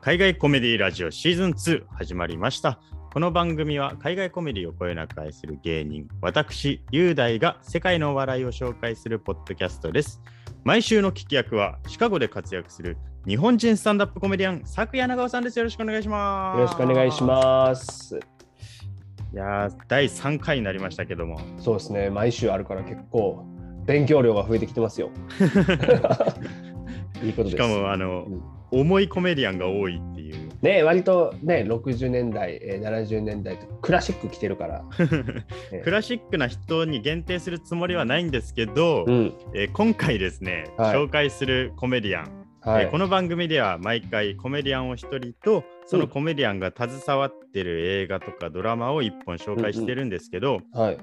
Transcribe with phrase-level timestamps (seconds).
[0.00, 2.78] 海外コメディラジオシーズン2始まりました。
[3.12, 10.22] この番組は海外コメディをこよなく愛する芸人、私、雄大が世界のお笑いを紹介するポッドキャストです。
[10.62, 15.58] 毎週の聞き役はシカゴで活躍する日本人スタンダップコメディアン、佐久谷長尾さんです。
[15.58, 16.58] よろしくお願いします。
[16.58, 18.08] よろしくお願いします。
[18.10, 18.20] す。
[19.34, 23.44] いやー、第3回になりましたけども、そうですね、毎週あるから結構
[23.84, 25.10] 勉強量が増えてきてますよ。
[27.20, 27.50] いいことです。
[27.50, 30.48] しかも、あの、うん重いコメディアンが多いっていう。
[30.62, 34.82] ね、割とね、60年代、えー70年代とクラシック来てるから。
[35.72, 39.34] ね クラシックな人に限定するつもりはないんですけど、うん。
[39.54, 42.84] えー今回ですね、はい紹介するコメディアン、はい。
[42.84, 50.98] えーこの番組では毎回コメディアンを一人とそのコメディアンが携わってる映画とかドラマを一本紹介してるんですけど、はい。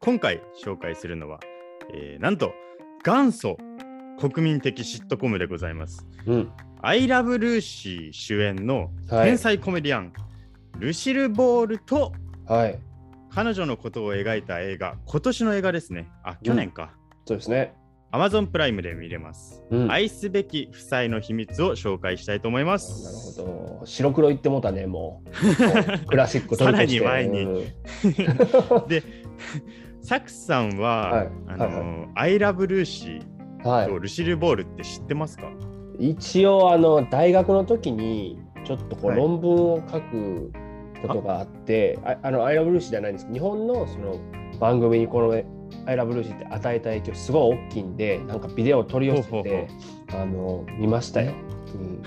[0.00, 1.38] 今回紹介するのは、
[1.94, 2.52] えーなんと
[3.04, 3.56] 元祖
[4.18, 6.06] 国民的シットコムでございます。
[6.26, 6.50] うん。
[6.82, 10.12] I love Lucy 主演のはい天才コメディアン、
[10.78, 12.12] ルシル・ボールと
[12.46, 12.78] はい。
[13.34, 16.08] 彼女のことを描いた映画、今年の映画ですね。
[16.22, 16.92] あ、去年か。
[17.26, 17.74] そうですね。
[18.12, 19.62] Amazon プライムで見れます。
[19.70, 19.90] うん。
[19.90, 23.40] 愛すべき夫妻の秘密を紹介したいと思いまなす。
[23.40, 23.86] るほど。
[23.86, 25.30] 白黒言ってもうたね、もう。
[26.06, 27.64] クラシックさらに前にうん
[28.88, 29.02] で、
[30.02, 33.22] サクさんは、はいあの、はいアイラブルーシー
[33.64, 33.86] はい。
[33.88, 33.98] と。
[33.98, 35.50] ルシル・ボールって知ってますか、
[35.98, 39.18] 一応あの大学の時にちょっとこうはい。
[39.18, 40.52] 論文を書く
[41.02, 43.26] ことがあって、ああのアイラブルーシーじゃないんです。
[43.26, 44.20] けど日本のその
[44.60, 45.32] 番組にこの
[45.86, 49.68] アイラブルーシーって与えた影響すごい大きいんでなんかビデオを取り寄せて
[50.12, 51.32] あの見ましたよ。
[51.74, 52.02] うん、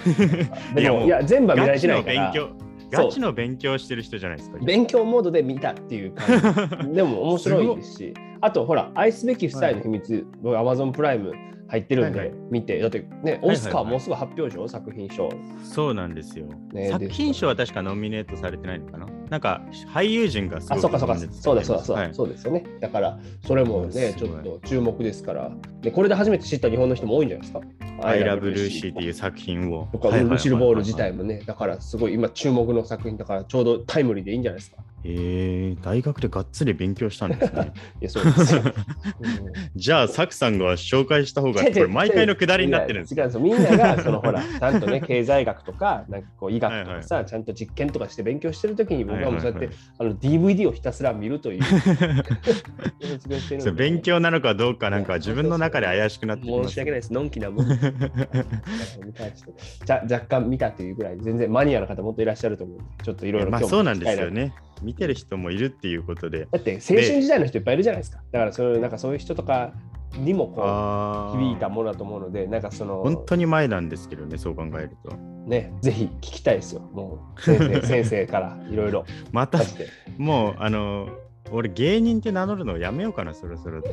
[0.75, 2.27] でもいや全部は見られてないから。
[2.27, 4.57] の勉強、ガチの勉強してる人じゃないですか。
[4.63, 6.93] 勉強モードで見たっていう感じ。
[6.95, 8.13] でも面白いですし
[8.45, 11.33] あとほら愛すべき夫妻の秘密、僕 Amazon プライム
[11.67, 14.67] 入ってるんで、はいはい見てだってねはいオスカーもうすぐ発表でしょ？
[14.67, 15.29] 作品賞。
[15.63, 19.07] そうなんですよ、ね作品賞は確かノミネートされてないのかな？
[19.31, 19.61] なんか
[19.91, 22.63] 俳優陣がすごあ、くそうかそうか、そうだそうだそうだ、はいそうですよね。
[22.79, 25.51] だから、それもうんね、ちょっと注目ですから。
[25.81, 28.07] で、これで初めて知った日本の人も多いんじゃないですか？
[28.07, 29.89] アイラブルーシーっていう作品を。
[29.91, 34.77] とか、はいはシルボール自体もね、だからすごい今注目の作品だから、ちょうどタイムリーでいいんじゃないですか？
[35.07, 37.73] えー、大学でがっつり勉強したんですね。
[38.01, 38.23] いや、そう。
[39.75, 43.39] じゃあ、サクさんが紹介した方が、これ毎回のくだりになってるんです違うんですよ。
[43.41, 51.61] みんなが、そのほら、 ちゃんとね、経済学とか、なんかこう医学とかさ、ちゃんと実験とかして勉強してるときに、僕はもうそうやって、あの DVD をひたすら見るという。
[53.73, 57.13] 勉強なのかどうかなんか自分の中で怪しくなってきます申し訳ないです。
[57.13, 57.67] のんきなもん。
[57.67, 64.31] じゃ若干見たというぐらい、全然マニアの方もっといらっしゃると思うちょっといろいろまあそうなんですよ。
[64.31, 64.53] ね。
[64.81, 66.47] 見てる人もいるっていうことで。
[66.51, 68.21] だって青春時代の人いっぱいいるじゃないですか。
[68.31, 69.73] だからそういうなんかそういう人とか
[70.17, 75.15] にもこう響いたものだと思うので、なんかその本当に前なんですけどね、そう考えると。
[75.45, 76.81] ね、ぜひ聞きたいですよ。
[76.93, 79.59] もう先生先生からいろいろ また。
[80.17, 81.09] もう、あの、
[81.51, 83.79] 俺芸人って名乗るのやめようかな、そろそろ。
[83.81, 83.83] い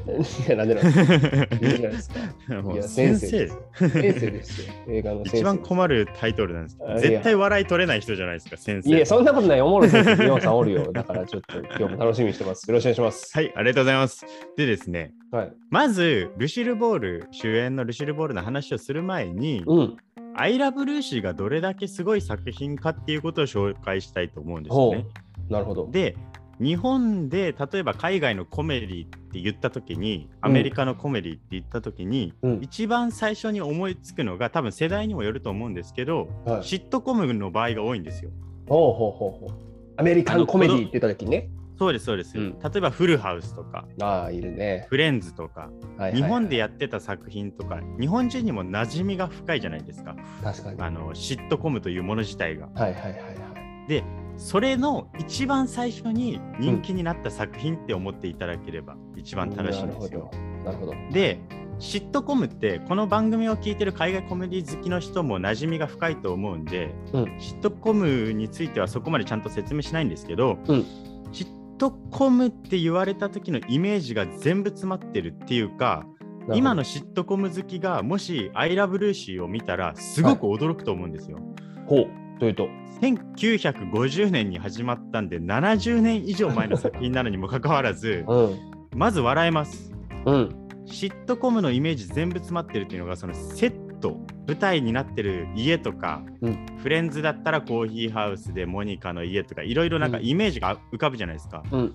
[0.49, 2.17] や、なんでなんですか
[2.83, 3.51] 先生先
[3.91, 4.73] 生ですよ。
[4.89, 5.23] 映画の。
[5.23, 8.89] 一番困るタイトルなんですけど絶対笑い取れない人じゃないですか、先生。
[8.89, 9.61] いや、そんなことない。
[9.61, 10.93] おもろい先生、ヨンさんおるよ。
[10.93, 12.69] だからちょっと 今日も楽しみにしてます。
[12.69, 13.37] よろしくお願いします。
[13.37, 14.27] はい、ありがとうございます。
[14.57, 15.53] でですね、はい。
[15.71, 19.97] まず、ルシル・ボール、主演のルシル・ボールの話をする前に、うん。
[20.35, 25.05] アイラブ・ルーシーがどれだけすごい作品かっていうことを紹介したいと思うんですよほね。
[25.51, 25.53] う。
[25.53, 25.91] なるほど。
[25.91, 26.17] で、
[26.61, 38.31] 日本で例えば海外のコメディって言った時に、アメリカのコメディって言った時に、うん一番最初に思いつくのが多分世代にもよると思うんですけど、はいシットコムの場合が多いんですよ。
[38.69, 39.59] ほうほうほうほう。
[39.97, 41.51] アメリカンコメディって言った時にね。
[41.79, 42.39] そうです、そうです。
[42.39, 44.87] うん例えばフルハウスとか、ああ、いるね。
[44.89, 50.15] フレンズとか、はいはいはい日本でやってた作品とか、日本人にも馴染みが深いじゃないですか。
[50.45, 50.79] 確かに。
[50.79, 52.69] はいあのシットコムというもの自体が。
[52.75, 53.89] はいはいはい。
[53.89, 54.05] で、
[54.43, 60.33] それの一番最初に人気になった作品って思っていただければ一番正しいんですよ。
[60.65, 60.95] なるほど。
[61.13, 61.41] で、
[61.79, 70.87] シットコムってこの番組を聞いてる海外コメディ好きの人も馴染みが深いと思うんで、うんシットコムについてはそこまでちゃんと説明しないんですけど、うん
[71.31, 76.05] シットコムって言われた時のイメージが全部詰まってるっていうか、
[76.53, 81.39] 今のシットコム好きがもし「アイラブルーシーを見たらすごく驚くと思うんですよ。
[81.87, 82.22] ほう。
[82.43, 82.69] というと。
[83.01, 88.59] 1950年に始まったんで70年以上前の作品なのにもかかわらずうん。
[88.97, 89.93] まず笑えます。
[90.27, 90.69] うん。
[90.87, 94.17] シットコムのイメージ全部詰まってるっていうのがそのセット
[94.49, 101.63] 舞台になってる家とか、うんフレンズだったらコーヒーハウスでモニカの家とかいろいろなんかうんイメージが浮かぶじゃないですか。
[101.71, 101.95] うん。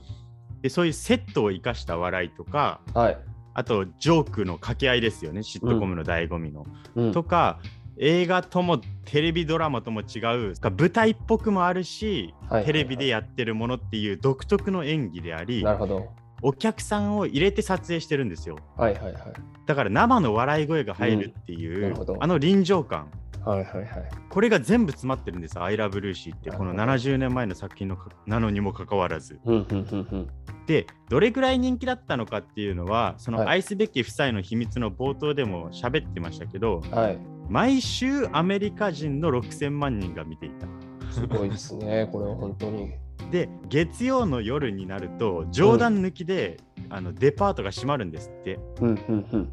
[0.62, 3.18] でそういうセットを生かした笑いとかはい。
[3.54, 6.66] あとジョークの掛け合いですよねシットコムの醍醐味の。
[6.96, 7.12] うん。
[7.12, 7.60] とか
[8.00, 10.20] 映画ともテレビドラマとも違
[10.52, 16.10] う舞台っぽくもあるし、はいテレビでやってるものっていう独特の演技でありなるほど。
[16.44, 19.24] お客さんを入れて撮影してるんですよはいはいはい。
[19.66, 23.10] だから生の笑い声が入るっていう、うんなるほどあの臨場感
[23.44, 23.88] はいはいはい。
[24.30, 30.30] これが全部詰まってるんです「アイラブルーシーってこのなるほど70年前の作品のかなのにもかかわらずうんうんうんうん。
[30.68, 37.37] でどれぐらい人気だったのかっていうのはそのはい愛すべき夫妻の秘密の冒頭でも喋ってましたけど、はい。
[37.50, 40.68] 毎週アメリカ人の6000万人が見ていた。
[41.12, 42.08] すごいですね。
[42.12, 42.94] これは本当に。
[43.32, 46.58] で月曜の夜になると冗談抜きで、
[46.90, 49.52] あのデパートが閉まるんですってうんうんうん。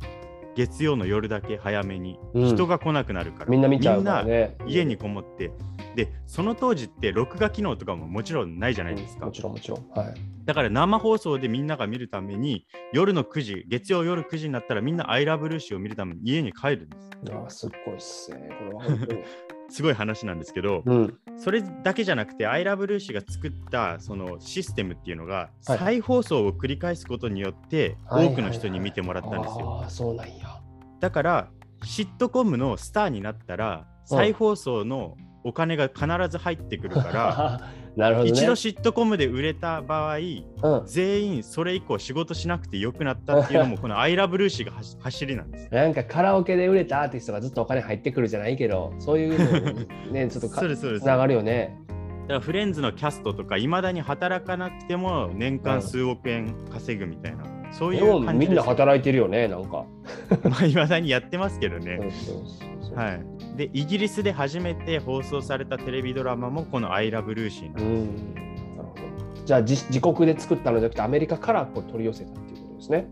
[0.55, 4.57] 月曜の夜だけ早めに、うん人が来なくなるからみんな見ちゃうからみんなね。
[4.67, 5.53] 家にこもって
[5.95, 9.89] でその当時って録画機能とかももちろんないじゃないですか、もちろんもちろん。
[9.91, 10.15] はい。
[10.45, 18.49] だから生放送でみんなが見るために夜の9時月曜夜9時になったらみんな「アイラブルーシーを見るために家に帰るんですああ、すっごいっすね。
[18.59, 19.23] これは本当に。
[19.75, 21.19] すごい話なんですけど、うん。
[21.37, 25.35] それだけじゃなくて、アイラブルーシーが作ったそのシステムっていうのが、
[25.67, 29.81] はい再放送を繰り返すことによって、はい多くの人に見てもらったんですよ。
[29.83, 30.61] ああ、そうなんや。
[31.01, 31.51] だから、
[31.83, 38.31] シットコムのスターになったら、再放送のお金が必ず入ってくるから、 なるほどね。
[38.33, 40.83] 一度シットコムで売れた場合、うん。
[40.87, 45.69] 全員それ以降仕事しなくてよくなったっていうのも、 このアイラブルーシーが走走りなんです。
[45.73, 51.77] なんかカラオケで売れたアーティストがずっとお金入ってくるじゃないけど、そういうのにね、ちょっとつな がるよね。
[52.23, 58.63] だからフレンズのキャストとか、いまだに働かなくても年間数億円稼ぐみたいな、そういう感みんな。
[58.63, 59.85] 働いてるよね、なんか。
[60.49, 61.99] まあ、いまだにやってますけどね。
[62.01, 68.23] そうそうそうはい、でイギリスで初めて放送されたテレビドラマもこの「アイラブルーシー」なんうです。
[68.23, 68.35] ん。
[68.77, 69.45] なるほど。
[69.45, 73.09] じゃあ自自国で作ったのじゃなくてアメリカからこう取り寄せたっていうことですね。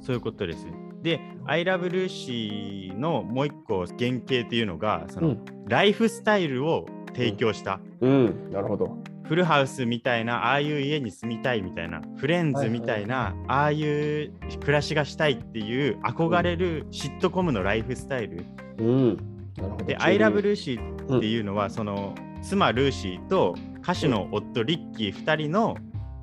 [0.00, 0.66] そういうことです。
[1.02, 8.98] で「アイラブルーシー」のもう一個原型っていうのがその、うんライフスタイルを提供した、うん、なるほど。
[9.24, 18.44] フルハウスみたいなああいう家に住みたいみたいなフレンズみたいな、ああいう暮らしがしたいっていう憧れるシットコムのライフスタイル、
[18.82, 19.16] うん。
[19.86, 25.76] で「アイラブルーシー」うんっていうのは、その妻ルーシーと歌手の夫リッキー2人の、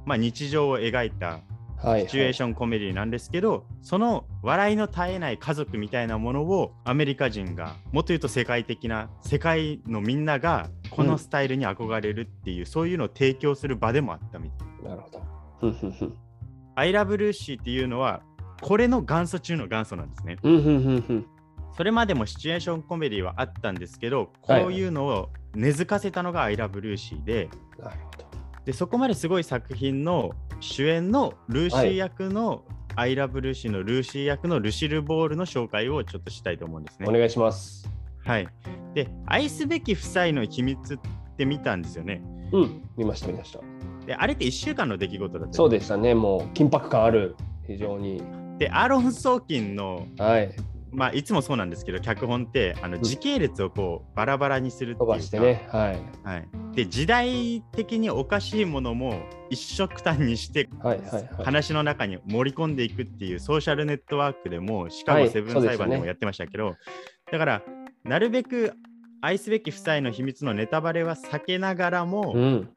[0.06, 1.42] まあ、日常を描いた
[1.82, 14.90] はい、シチュエーションコメディなんですけど、その笑いの絶えない家族みたいなものをアメリカ人がもっと言うと世界的な世界のみんながこのスタイルに憧れるっていう、そういうのを提供する場でもあったみたい。
[14.90, 15.24] なるほど。
[16.76, 18.24] アイラブルーシーっていうのは
[18.62, 20.36] これの元祖中の元祖なんですね。
[21.80, 27.48] それまでもシチュエーションコメディはあったんですけど、こういうのを根付かせたのがアイラブルーシーで。
[28.66, 32.66] でそこまですごい作品の主演のルーシー役の、
[32.98, 37.14] アイラブルーシーのルーシー役のルシル・ボールの紹介をちょっとしたいと思うんですねお。
[37.14, 37.90] 願いします。
[38.26, 38.48] はい。
[38.94, 41.00] で、愛すべき夫妻の秘密っ
[41.38, 42.22] て見たんですよね。
[42.52, 43.62] うん、見ました見ました。
[44.06, 45.54] で、あれって1週間の出来事だった。
[45.54, 48.22] そうでしたね、もう緊迫感ある、非常に。
[48.58, 50.54] で、アーロン・ソーキンの、はい、
[50.92, 56.02] まあ、いつもそうなんですけど、脚本ってあのん時系列をこうバラバラにするっていうか、飛ばしてね、はい。
[56.24, 56.48] はい。
[56.76, 61.30] で、時代的におかしいものも一色単にしてはいはいはい。
[61.44, 66.76] 話の中に盛り込んでいくっていうソーシャルネットワークでもシカはいゴセブン裁判でもやってましたけど、
[67.32, 67.62] だから
[68.04, 68.74] なるべく
[69.22, 72.70] 愛すべき夫妻の秘密のネタバレは避けながらも、うん。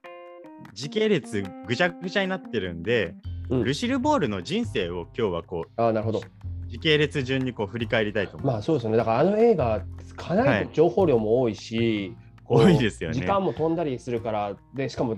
[0.75, 3.14] 時系列ぐちゃぐちゃになってるんで、
[3.50, 6.22] うんルシル・ボールの人生を今日はこああ、なるほど。
[6.72, 8.54] う時系列順にこう振り返りたいと思います。
[8.54, 8.96] まあそうですよね。
[8.96, 9.82] だからあの映画、
[10.16, 15.16] かなり情報量も多いし、こう多いですよね時間も飛んだりするから、で、しかも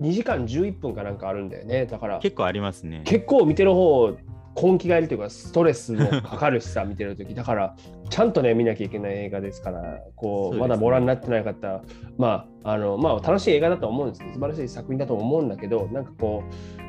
[0.00, 1.86] 2時間11分かなんかあるんだよね。
[1.86, 3.02] だから結構ありますね。
[3.04, 4.16] 結構見てる方、
[4.60, 7.34] 根気がいるというか、ストレスもかかるしさ、見てるとき。
[7.34, 7.76] だから、
[8.08, 11.82] ちゃんとね、見なきゃいけない映画ですから、こう、まだご覧になってない方、
[12.16, 16.42] まあ、あの、まあ、楽しい映画だと思うんですけど、素晴らしい作品だと思うんだけど、なんかこ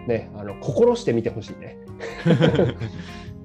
[0.06, 1.78] う、ね、あの心して見てほしいね。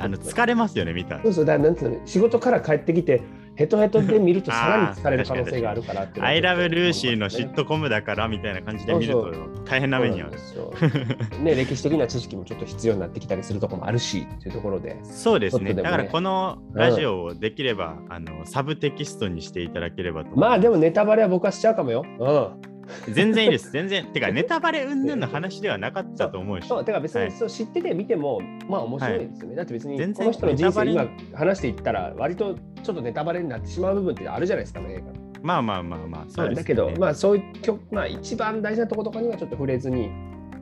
[0.00, 3.22] あの疲れますよね、見たらそうそう、だなんつうの、仕事から帰ってきて、
[3.56, 9.32] ヘトヘトで見ると さらに疲れる可能性があるからってアイラブルーシーのシットコムだからみたいな感じで見ると
[9.66, 14.96] 大変な目にはそうなんですよね、歴史的な知識もちょっと必要になってきたりするところもあるし、というところで。
[15.02, 15.74] そうですね。
[15.74, 22.04] ねだからこのラジオをできれば、あのサブテキストにしていただければとまあでもネタバレは僕はしちゃうかもよ。
[22.18, 22.79] うん。
[23.12, 23.70] 全然いいです。
[23.70, 24.06] 全然。
[24.06, 26.68] てか、ネタバレ云々の話ではなかったと思うし。
[26.68, 29.56] そう、てか別はいにそう知ってて見ても、まあ面白いですよね。
[29.56, 35.02] だって別に全然この人の人生今話していったら、割とちょっとネタバレになってしまう部分ってあるじゃないですかね、映画。
[35.42, 36.62] まあまあまあまあ、そうです、ね。
[36.62, 40.10] だけど、まあそういう曲、まあ一番大事なところとかにはちょっと触れずに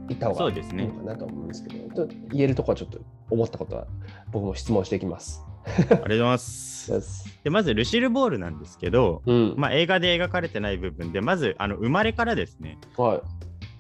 [0.09, 3.87] 行った方がいいのかなと思うんですけど、と言えるところはちょっと思ったことは
[4.33, 5.48] 僕も質問していきます。
[5.77, 7.39] りがとうございます。
[7.45, 9.55] でまずルシル・ボールなんですけど、うん。
[9.57, 13.21] まあ、映画で描かれてない部分でまずあの生まれからですねはい。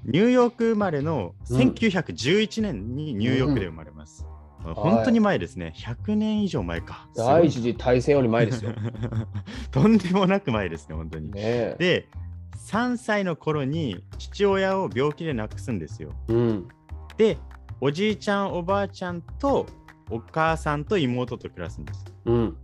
[0.04, 4.26] ニューヨーク生まれのうん1911年にニューヨークで生まれます。
[4.75, 7.09] 本当に前ですね、100年以上前か。
[7.16, 8.73] 第一次大戦より前ですよ。
[9.71, 11.30] とんでもなく前ですね、本当に。
[11.30, 11.76] ねえ。
[11.78, 12.09] で、
[12.66, 16.11] 3歳の頃に父親を病気で亡くすんですよ。
[16.28, 16.68] うん。
[17.16, 17.38] で、
[17.80, 19.66] おじいちゃん、おばあちゃんと
[20.11, 22.05] お母さんと妹と暮らすんです。
[22.25, 22.57] うん。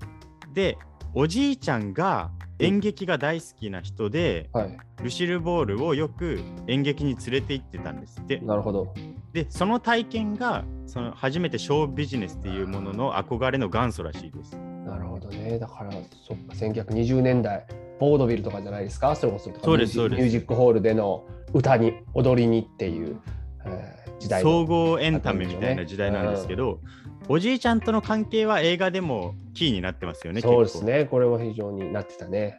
[0.52, 0.78] で、
[1.14, 4.78] おじいちゃんが演劇が大好きな人で、はい。
[5.02, 8.38] ルシル・ボールをよく演劇に連れて行ってたんですって。
[8.38, 8.94] なるほど。
[9.32, 14.56] で、その体験がその初めてショービジネスっていうものの憧れの元祖らしいです。
[14.86, 15.58] なるほどね。
[15.58, 17.66] だから、そっか、1920年代、
[17.98, 19.50] ボードビルとかじゃないですか、それこそ。
[19.62, 23.16] そうですそうですミュージックホールでの歌に、踊りにっていう、
[23.64, 26.80] えー時代の総合エンタメみたいな時代なんですけど、
[27.28, 30.40] おじいちゃんとの関係は映画でもキーになってますよね。
[30.40, 31.06] そうですね。
[31.06, 32.58] これは非常になってたね。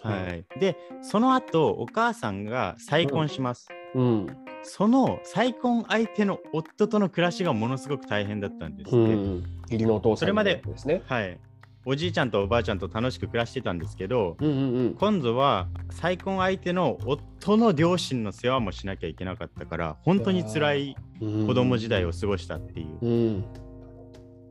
[0.00, 3.68] はい、で、その後お母さんが再婚します。
[3.94, 4.26] うん。
[4.62, 8.96] その再婚相手の夫との暮らしがものすごく大変だったんですって。
[8.96, 9.44] うん。
[9.62, 11.02] 義理のお父さんそれまでですね。
[11.06, 11.38] はい、
[11.84, 14.94] おじいちゃんとおばあちゃんと楽しく暮らしてたんですけど、うんうんうん。
[14.94, 23.44] 今度は再婚相手の夫の両親の世話もしなきゃいけなかったから本当に辛いうん子供時代を過ごしたっていう、うん。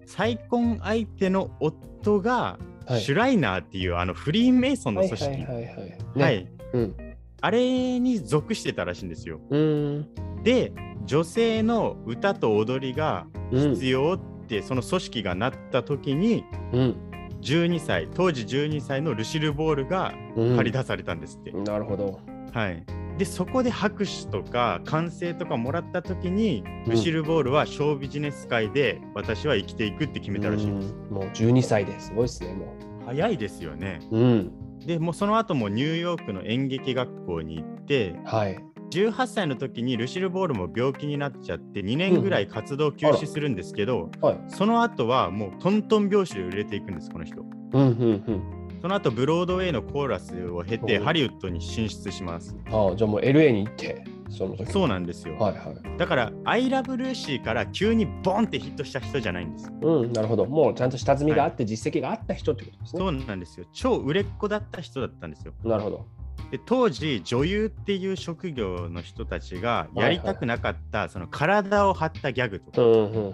[0.06, 5.76] 再婚相手の夫がはいシュライナーっていう、あのフリーメイソンのはい組織、はいはいはい。
[6.16, 6.24] ね。
[6.24, 6.96] はいうん。
[7.42, 9.40] あれに属してたらしいんですよ。
[9.50, 10.08] うん。
[10.44, 10.74] で
[11.06, 16.44] 女性の歌と踊りがうん必要って、その組織がなった時に
[16.74, 16.96] うん。
[17.42, 20.56] 12歳当時12歳のルシル・ボールがうん。
[20.58, 21.52] 借り出されたんですって。
[21.52, 22.20] なるほど。
[22.54, 22.84] はい、
[23.18, 30.94] でそこで拍手とか歓声とかもらった時に、うんルシル・ボールはショービジネス界で私は生きていくって決めたらしいんです。
[30.94, 34.00] うんもう12歳ですごいですね、も早いですよね。
[34.12, 34.18] う。
[34.18, 34.80] うん。
[34.80, 38.58] でもうその後もニューヨークの演劇学校に行ってはい。
[38.92, 44.40] 18歳の時にルシル・ボールも病気になっちゃって2年ぐらい活動休止するんですけど、はい。
[44.48, 47.42] その後はもうトントン拍子で売れていくんですこの人。
[47.42, 47.90] うんうん
[48.28, 48.63] うん。
[48.84, 52.54] その後ブロードウェイのコーラスを経てハリウッドに進出します。
[52.70, 54.70] ああ、じゃあもう LA に行って、その時。
[54.74, 55.38] そうなんですよ。
[55.38, 55.98] はいはい。
[55.98, 59.72] だから「アイラブルーシーから急にボンってヒットした人じゃないんです。
[59.82, 60.46] うん、なるほど。
[60.46, 63.00] もうちゃんと下積みがあって、実績があった人ってことですね。
[63.00, 63.66] そうなんですよ。
[63.72, 65.54] 超売れっ子だった人だったんですよ。
[65.64, 66.06] なるほど。
[66.52, 73.34] で当時女優っていう職業の人たちがやりたくなかった、その体を張ったギャグとか、うんうんうん。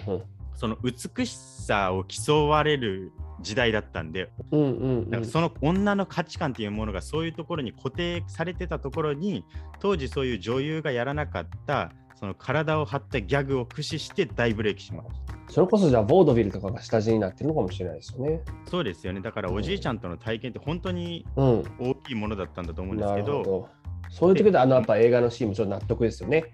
[0.53, 9.45] その美しさを競われる時代だったんで、うんうんうんなんかその女の価値観っていうものがそういうところに固定されてたところに
[9.79, 15.53] 当時そういう女優がやらなかったその体を張ったギャグを駆使して大ブレーキします。
[15.53, 18.41] それこそじゃあ、ボードビルとかが下地になってるのかもしれないですよね。
[18.69, 19.21] そうですよね。
[19.21, 21.63] だからおじいちゃんとの体験って本当にうん。
[21.79, 23.69] 大きいものだったんだと思うんですなけど、るほど。
[24.09, 26.45] そういう時で、あの、やっぱ映画のシーンもちょっと納得ですよね。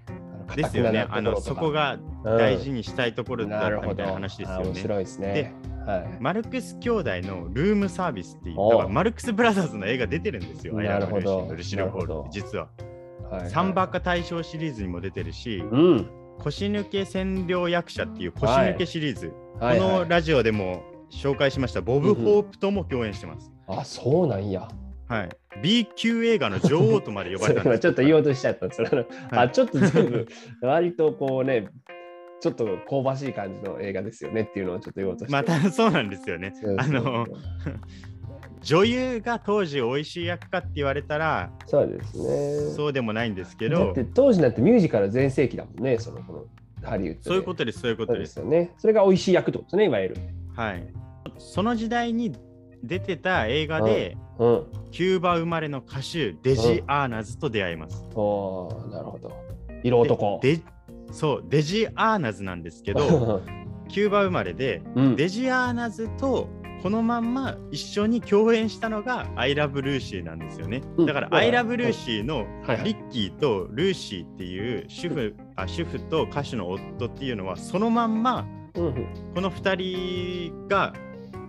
[0.56, 1.08] ですよね。
[1.10, 3.68] あのそこ、が大事ににしたいところだ。
[3.68, 4.64] ったみたいな話ですよね。
[4.64, 5.54] あ面白いですね。
[5.86, 6.18] はい。
[6.20, 10.76] マルクス兄弟のルームサービスっていう、マルクスブラザーズの映画出てるんですよ。
[10.76, 12.68] なるほどルーシルホール実は。
[13.30, 16.10] はいサンバカ大賞シリーズにも出てるし、うん。
[16.40, 23.52] 腰抜け占領役者っていう腰抜けシリーズ、はいはいこのラジオでも紹介しましたボブ・ホープとも共演してます。
[23.68, 24.68] あ、そうなんや。
[25.08, 25.30] はい、
[25.62, 28.88] B 級映画の女王とまで呼ばれたんです ちょっと言おうとしちゃったんですよ。
[28.92, 30.28] あのはいあちょっと全部、
[30.62, 31.68] 割とこうね、
[32.42, 35.32] ちょっと香ばしい感じの映画ですよねっていうのをちょっと言おうとして。
[35.32, 36.54] またそうなんですよね。
[36.78, 37.26] あの
[38.62, 42.76] 女優が当時美味しい役かって言われたらそうですね。
[42.76, 46.46] そうでもないんですけどだって当時なんてミュージカル全盛期だもんね、そのこの
[46.84, 47.24] ハリウッドで。
[47.24, 48.40] そういうことですそういうことですす。
[48.40, 48.74] よね。
[48.78, 50.16] それが美味しい役ってことですね、いわゆる。
[50.56, 50.88] はい、
[51.38, 52.36] その時代に
[52.84, 54.64] 出てた映画で、うん。
[54.92, 58.04] キューバ生まれの歌手デジ・アーナズと出会います。
[58.16, 59.32] おーなるほど。
[59.84, 60.40] 色男。
[60.42, 60.64] でで
[61.12, 63.42] そうデジ・アーナズなんですけど
[63.88, 66.50] キューバ生まれでうん、デジ・アーナズと
[66.82, 70.82] このまんま一緒に共演したのが「アイラブ・ルーシー」なんですよね。
[70.98, 72.46] うんだから「アイラブ・ルーシー」の
[72.84, 80.94] リッキーとルーシーっていう主婦あ主婦と歌手の夫っていうのはそのまんまうんうんこの2人が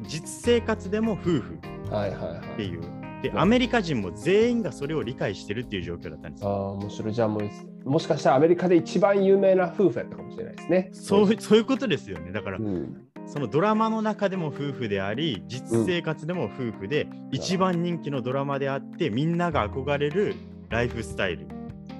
[0.03, 1.59] 実生活でも夫婦
[1.91, 2.39] はいはいはい。
[2.39, 2.81] っていう。
[3.23, 6.73] でアメリカ人も全員がそれを理解してるっていう状況だったんですああ、よ。
[6.73, 7.15] 面白い。
[7.15, 7.41] じゃあも
[7.85, 10.91] う、もしかしたらアメリカで一番有名な夫婦やったかもしれないですね。
[10.93, 12.31] そうそういうことですよね。
[12.33, 13.07] だからうん。
[13.27, 20.35] そのドラマの中でも夫婦であり実生活でも夫婦で、一番人気のドラマであってみんなが憧れる
[20.69, 21.47] ライフスタイル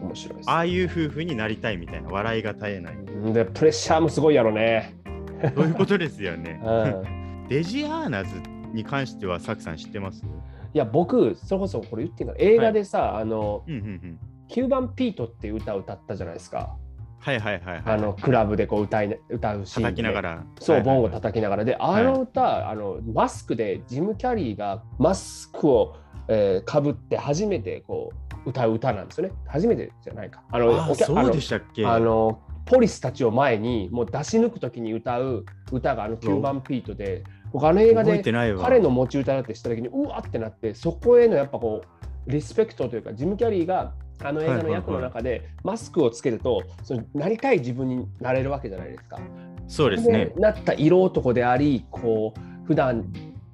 [0.03, 0.51] 面白いです。
[0.51, 4.95] ああいう夫婦になりたいみたいな笑いが絶えないうんで、プレッシャーもすごいやろね。
[5.57, 7.49] そういうことですよね うん。
[7.49, 8.31] デジアーナズ
[8.73, 10.25] に関しては、サクさん知ってます？
[10.75, 14.19] いや僕それこそこれ言ってんから映画でさ、あのうんうんうん。
[14.49, 16.77] 9番ピートっていう歌を歌ったじゃないですか。
[17.19, 17.83] はいはいはいはい。
[17.85, 20.45] あのクラブでこう歌い歌うシーンで叩きながら。
[20.61, 25.97] そう、はいはいボンゴ叩きながらで、あの歌、あのマスクでジム・キャリーがマスクを、
[26.29, 28.13] えー、かぶって初めてこ
[28.45, 29.35] う歌う歌なんですよね。
[29.47, 30.45] 初めてじゃないか。
[30.53, 31.85] あのあそうでしたっけ？
[31.85, 38.23] あのポリスたちを前にもう出し抜くときに歌う歌があの9番ピートで、僕あの映画で。
[38.23, 49.19] 彼の持ち歌だってしたときにうわってなってそこへのやっぱこうリスペクトというかジム・キャリーがあの映画の役の中でマスクをつけるとそのなりたい自分になれるわけじゃないですか。
[49.69, 50.33] そうですね。
[50.37, 53.13] なった色男でありこう普段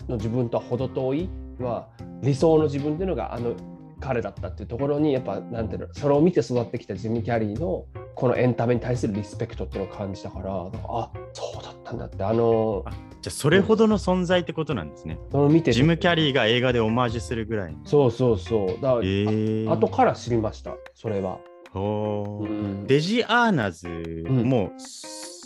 [0.09, 3.55] の自分とは程遠い、まあ、理想の自分っていうのがあの
[4.03, 12.91] 彼だったっていうところにやっぱなんていうのそれを見て育ってきたジム・キャリーのこのエンタメに対するリスペクトっていうのを感じたからあそうだったんだってあのあ
[13.23, 15.17] じゃあ、それほどの存在ってことなんですね。
[15.31, 17.79] その見ててジム・キャリーが映画でオマージュするぐらいの。
[17.87, 18.67] そうそうそう。
[18.67, 21.39] だから、えー、後から知りましたそれは、
[21.73, 22.85] うん。
[22.89, 23.87] デジ・アーナズ
[24.29, 24.73] も、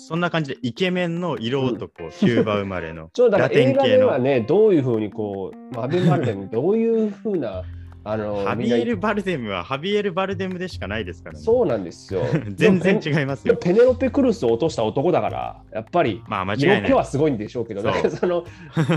[0.08, 3.98] そんな感じでイケメンの色男、キューバ生まれの ちょっとだからラテ映画ン系の。
[3.98, 7.64] ではねどういうふうにこうアベマルデンどういうふうな
[8.08, 11.44] あのハビエル・バルデムはハビエル・バルデムでしかないですからね。
[11.44, 12.22] そうなんですよ
[12.54, 13.54] 全然で違いますよ。
[13.54, 16.92] もペネロペ・クルスを落とした男だからやっぱりまあ間違いない。
[16.92, 18.44] はすごいんでしょうけどそその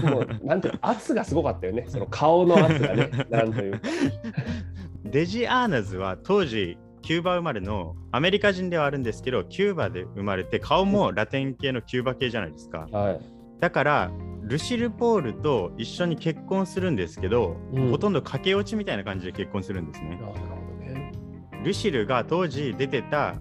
[0.03, 3.79] もうなんていうの圧がすごかったよね その顔の圧がね なんというか
[5.05, 12.87] デジ・アーナズは当時、キューバ生まれのアメリカ人ではあるんですけど、キューバで生まれて顔もラテン系のキューバ系じゃないですか。
[12.91, 13.19] はい、
[13.59, 14.11] だから、
[14.49, 20.11] ルシル・ポールと一緒に結婚するんですけど、うんほとんど駆け落ちみたいな感じで結婚するんですね。
[20.11, 20.39] なるほど
[20.85, 21.11] ね
[21.63, 23.35] ルシルが当時出てた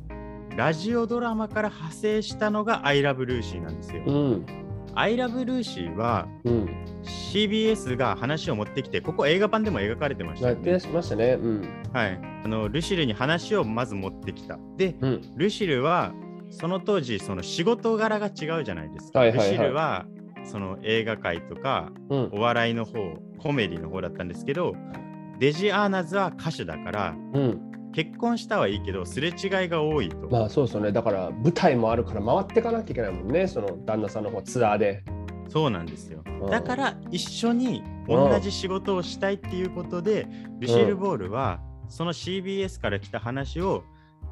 [0.57, 4.03] ラジオドラマから派生したのが I Love Lucy なんですよ。
[4.07, 4.47] うん、
[4.95, 12.21] I Love Lucy はうん、CBS が話を持ってきて、ここ映画版でも描かれてましたよね、やってましたねうんはい。
[12.45, 14.59] あのルシルに話をまず持ってきた。
[14.77, 16.13] で、うんルシルは
[16.51, 19.21] その当時、その仕事柄が違うじゃないですか。
[19.21, 20.07] はいはいはいルシルは
[20.45, 22.31] その映画界とかうん。
[22.33, 22.99] お笑いの方、
[23.39, 24.75] コメディの方だったんですけど、
[25.39, 27.69] デジ・アーナズは歌手だから、うん。
[27.93, 29.35] 結婚したはいいけど、すれ違い
[29.69, 30.29] が多いと。
[30.31, 30.93] まあそうですよね。
[30.93, 33.47] だから舞台もあるから回っていかなきゃいけないもんね。
[33.49, 35.03] その旦那さんの方ツアーで。
[35.49, 36.23] そうなんですよ。
[36.43, 36.51] うん。
[36.51, 40.27] だから一緒に同じ仕事をしたいっていうことで、
[40.61, 43.85] ルシェル・ボールはその CBS から来た話を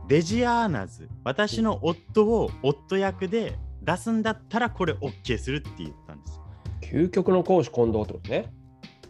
[0.09, 6.43] デジアーナズ、私の夫を夫役で出すんだったらこれ OK するって言ったんですよ。
[6.83, 8.53] 究極の公私混同ってことね。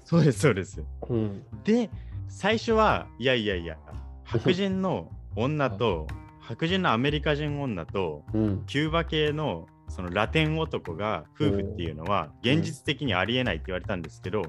[0.04, 0.84] そうです、そうです。
[1.08, 1.42] うん。
[1.64, 1.90] で、
[2.28, 3.76] 最初はいやいやいや、
[4.24, 6.06] 白人の女と、
[6.40, 8.62] 白人のアメリカ人女と、うん。
[8.66, 14.42] キューバ系のそのラテン男が夫婦っていうのは現実的にありえないって言われたんですけど、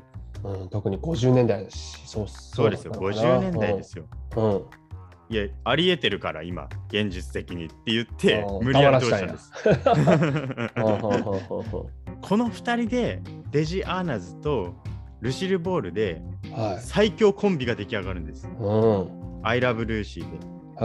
[0.43, 4.05] うん、特に50年代だしそうそうですよ、なのかな50年代ですよ。
[4.35, 4.86] うん
[5.29, 9.51] いや、ありえてるから今、現実的にって言ってう、ん無理やり通したんです。
[12.21, 14.75] この2人でデジ・アーナズと
[15.21, 18.47] ルシル・ボールではい最強コンビが出来上がるんです。
[18.47, 20.27] うん、I love Lucy で。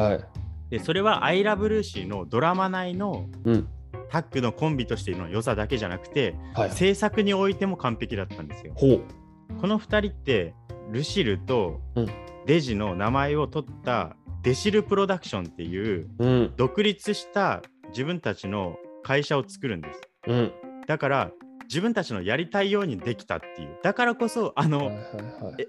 [0.00, 0.24] はい。
[0.70, 3.68] で、それは I love Lucy のドラマ内のうん。
[4.10, 6.70] タッグのコンビとしての良さだけじゃなくて、はい。
[6.70, 8.74] 制作においても完璧だったんですよ。
[8.74, 10.54] この2人って
[10.90, 12.08] ルシルとうん
[12.46, 16.52] デジの名前を取ったデシルプロダクションっていううん。
[16.56, 20.00] 独立した自分たちの会社を作るんです。
[20.26, 20.52] うん。
[20.86, 21.30] だから
[21.64, 23.78] 自分たちのやりたいようにできたっていう。
[23.82, 25.04] だからこそあの、はいはい
[25.58, 25.66] え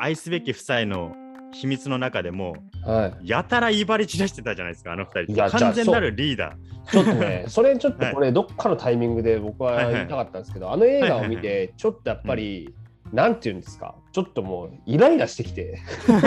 [0.00, 1.12] 愛すべき夫妻の
[1.50, 2.54] 秘密の中でも
[2.84, 3.02] はい。
[3.02, 3.16] はい。
[3.24, 6.68] やたら威張り散らしてたじゃないですかあの二人完全なるリーダー。
[6.90, 12.74] ちょっとね、 それちょっとこれ、どっかのタイミングで僕は言いたかったんですけど、あの映画を見て、ちょっとやっぱり、
[13.12, 15.78] なんていうんですか、ちょっともうイライラしてきて、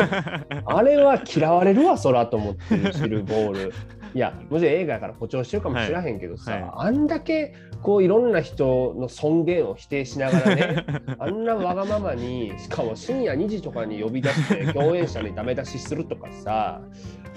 [0.66, 3.74] あれは嫌われるわ、そらと思ってる、シルボール。
[4.14, 10.86] いや、もちろん映画やから誇張してるかもしれへんけどさ、はいはいあんだけこういろんな人の尊厳を否定しながらね、
[11.18, 16.82] あんなわがままに、しかも深夜2時とかに呼び出して共演者にダメ出しするとかさ、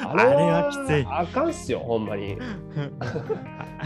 [0.02, 2.36] ああれはきついあかんっすよ、ほんまに。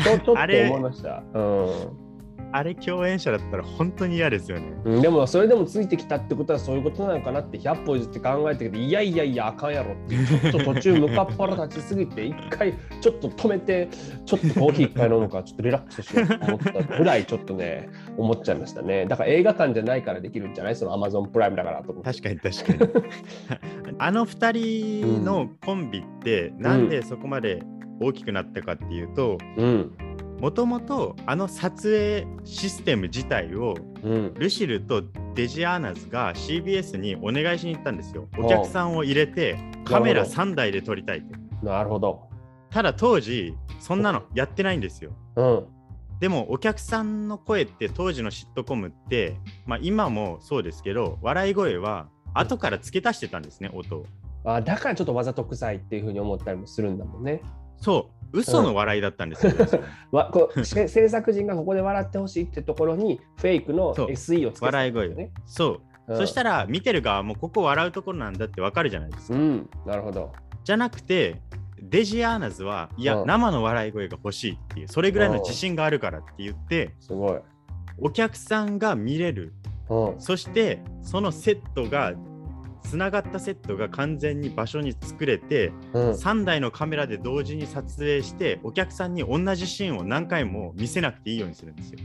[0.02, 1.22] ちょちょっと思いました。
[1.34, 2.07] うん
[2.52, 4.72] あれ共演者だったら本当に嫌ですよね。
[4.84, 13.88] うん、でもそれでもついてきたってことはそういうことなのかなって100歩譲って考えたけどいやいやいやあかんやろってちょっと途中向かっ腹立ちすぎて一回ちょっと止めて
[14.24, 19.06] ちょっとコーヒー一回飲むから ちょっとリラックスしようと思ったぐらいちょっとね思っちゃいましたね。
[19.06, 20.76] だから映画館じゃないからできるんじゃない？
[20.76, 22.10] その Amazon プライムだからと思って。
[22.10, 23.04] 確かに確かに。
[23.98, 27.62] あの二人のコンビってなんでそこまで
[28.00, 29.92] 大きくなったかっていうと、うん
[30.40, 34.34] もともとあの撮影システム自体をうん。
[34.34, 35.02] ルシルと
[35.34, 38.28] デジアーナズが CBS にお願いしに行ったんですよ。
[38.38, 41.34] お客さんを入れてカメラ3台で撮りたいって。
[41.62, 42.28] なるほど。
[42.70, 45.12] ただ当時そんなのやってないんですよ。
[45.36, 45.66] うん。
[46.20, 54.06] でもお客さんの声って当時のシットコムって、まあ、今もそうですけど笑い声は後から付け足してたんですね音を。
[54.44, 57.42] あだからちょっとわざと臭いっていうふうに思ったりもするんだもんね。
[57.76, 59.52] そう嘘の笑いだったんですよ。
[60.12, 65.30] わこ制作陣がここで笑ってほしいってところにフェイクの SE をつけてたん笑い声。
[65.46, 69.38] そう、そしたら見てる側もここ笑うところなんだってわかるじゃないですか。
[69.38, 70.32] うん、なるほど。
[70.64, 71.40] じゃなくて
[71.80, 77.38] デジアーナズはいや、うん生の笑い声が欲しいっていうそれぐらいの自信があるからって言ってすごい。
[78.00, 79.54] お客さんが見れる
[79.88, 80.20] うん。
[80.20, 82.12] そしてそのセットが
[82.82, 86.10] つながったセットが完全に場所に作れてうん。
[86.10, 91.98] 3台のカメラで同時に撮影してお客さんに同じシーンを何回も見せなくていいようにするんですよ。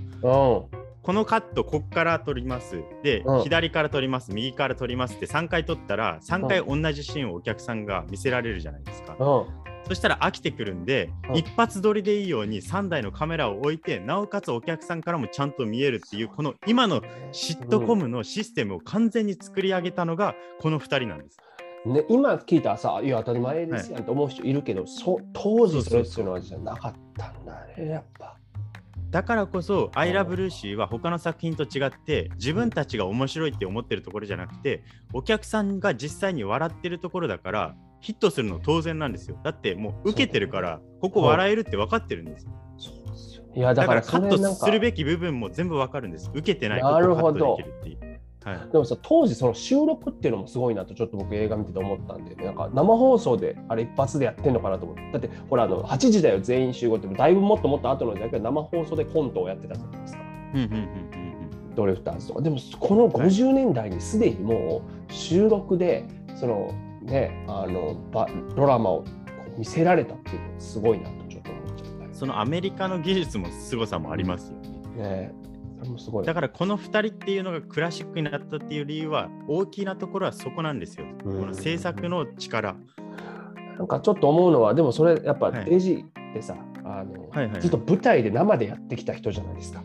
[0.71, 0.83] うん。
[1.03, 9.17] このカットこっから撮りますで、うん左から撮ります右から撮りますって3回撮ったら3回同じシーンをお客さんが見せられるじゃないですか。
[9.19, 9.62] うん。
[9.87, 21.37] そしたら飽きてくるんで、うん一発撮りでいいように3台のカメラを置いてなおかつお客さんからもちゃんと見えるっていうこの今のシットコムのシステムを完全に作り上げたのがこの2人なんです。
[21.85, 28.37] ね、今聞いたらさ、いや、当たり前ですやんと思う人いるけど、そ当時それっていうのはじゃなかったんだね、やっぱ。
[29.13, 39.39] だからこそ「アイラブルーシーは他の作品と違って自分たちが面白いって思ってるところじゃなくてお客さんが実際に笑ってるところだからヒットするの当然なんですよ。
[39.43, 42.51] だってもう受けてるからここ笑えるって分かってるんですよ。
[42.77, 46.29] そうですよいや、だだかかららカットするべき部分も全部分かるんです。
[46.33, 47.45] 受けてないなるほど。
[47.45, 55.11] ここカットできるっていう、はい、でもさ、当時その収録っていうのもすごいなとちょっと僕映画見てて思ったんで、なんか生放送であれ一発でやってんのかなと思って。
[55.13, 60.19] だってほら、あの8時だよ全員集合ってだいぶもっともっと後の時代から生放送でコントをやってたじゃないですか。
[60.55, 61.23] うんうんうんうん
[61.75, 62.41] ドリフターズとか。
[62.41, 66.71] でもこの50年代にすでにもう収録でその
[67.03, 69.05] ね、あのばドラマを
[69.57, 75.33] 見せられたっていうのがすごいなとちょっと思っちゃったうんそのアメリカの技術も凄さもありますよねね。
[75.79, 76.25] それもすごい。
[76.25, 81.05] だからこの2人っていうのがクラシックになったっていう理由は大きなところはそこなんですよ。
[81.23, 82.75] こうんの制作の力。
[83.77, 89.83] なんかちょっと思うのは、でもそれやっぱはいデジってさ、あのはいはいずっと舞台で生でやってきた人じゃないですか。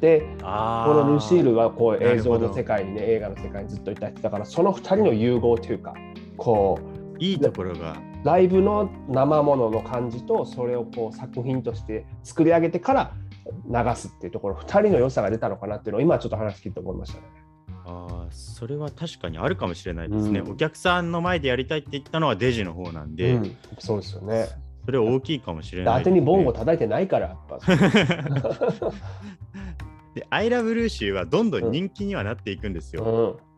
[0.00, 5.94] で、あこのルシールはこう映像の世界にね、映画の世界にずっといた人だから、その2人の融合というか、
[6.40, 6.78] こ
[7.16, 7.96] う、いいところが。
[8.24, 13.12] ライブの生ものの感じと、それをこう作品として作り上げてから
[13.66, 17.24] 流すっていうところ、2人の良さが出たのかなっていうのを今ちょっと話聞いて思いましたね。
[17.86, 24.48] ああ、それは確かにあるかもしれないですね、うんお客さんの前でやりたいって言ったのはデジの方なんで、うん、そうですよね。
[24.84, 27.58] それ大きいかもしれでないね、当てにボンゴ叩いてないから、やっぱ。
[30.14, 33.04] で、アイラブルーシーはどんどん人気にはなっていくんですよ。
[33.04, 33.49] うん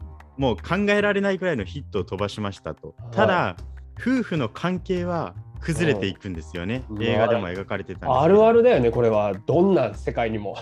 [0.42, 2.96] もう考えられないくらいのヒットを飛ばしましたと。
[3.12, 3.56] ただ、
[3.94, 6.82] 夫婦の関係は崩れていくんですよね。
[6.90, 9.34] うん映画でも描かれてたあるあるだよね、これは。
[9.46, 10.56] どんな世界にも。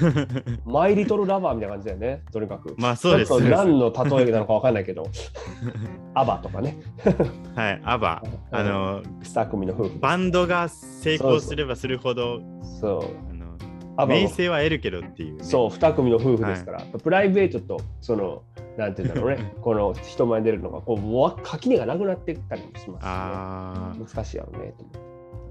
[0.64, 2.74] マイリトルラバーみたいな感じだよね、とにかく。
[2.78, 5.06] まあそうです何の例えなのかわかんないけど、
[6.14, 6.78] アバとかね、
[7.54, 8.22] はい、アバ。
[8.50, 9.98] あの、2組の夫婦。
[9.98, 12.40] バンドが成功すればするほど、
[12.80, 13.29] そう。
[14.06, 15.44] 名声は得るけどっていう、ね。
[15.44, 18.42] そう、2組の夫婦ですから、プライベートと、その、
[18.76, 24.06] なんていうんだろう ね、この人前に出るのが、こう、わ垣根がなくなっていったりもしますね。
[24.06, 24.74] 難しいやろうね、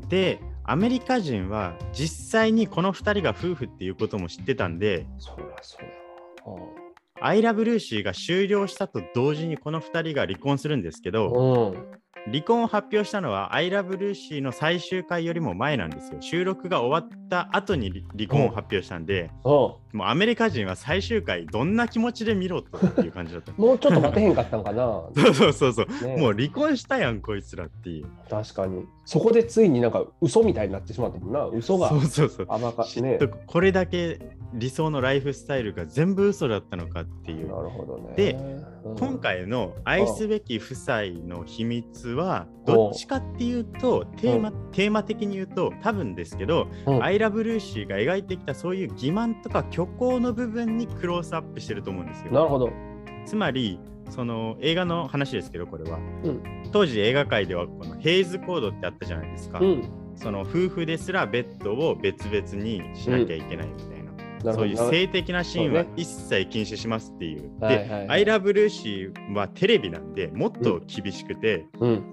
[0.07, 6.89] で、アメリカ人は実際にこの2人が夫婦っていうことも知ってたんで、そうだ、そうだ。
[7.21, 11.99] アイラブルーシーが終了したと同時にこの2人が離婚するんですけど、うん。
[12.27, 16.21] 離婚を発表したのはアイラブルーシーの最終回よりも前なんですよ。
[16.21, 19.51] 収録が終わった後に離離婚を発表したんで、うん。
[19.51, 23.51] もうアメリカ人は最終回どんな気持ちで見ろとっていう感じだった。
[23.53, 24.83] もうちょっと待てへんかったんかな。
[25.15, 26.07] そうそうそうそう。
[26.07, 28.07] ねもう離婚したやんこいつらっていう。
[28.29, 28.85] 確かに。
[29.09, 31.45] そこでついになんか嘘みたいになってしまったもんな。
[31.47, 32.47] 嘘がそうそうそう。
[33.47, 34.19] これだけ
[34.53, 37.49] 理想のライフスタイルが全部嘘だったのかっていう。
[37.49, 38.13] なるほどね。
[38.15, 38.33] で
[38.85, 52.31] うん今回の愛すべき夫妻の秘密はどっちかっていうとテーマテーマ的に言うと多分ですけどうんアイラブルーシーが描いてきたそういう欺瞞とか虚構の部分にクロースアップしてると思うんですよ。
[52.31, 52.69] なるほど。
[53.29, 59.57] つまりその映画の話ですけどこれは、うん当時映画界ではこのヘイズコードってあったじゃないですか。
[59.57, 59.89] うん。
[60.15, 64.11] その夫婦ですらベッドを別々にしなきゃいけないみたいな。
[64.11, 67.49] なるほどそういう性的なシーンは一切禁止しますっていう。
[67.59, 72.03] で、はいはいはいアイラブルーシーはテレビなんでもっと厳しくて、うん。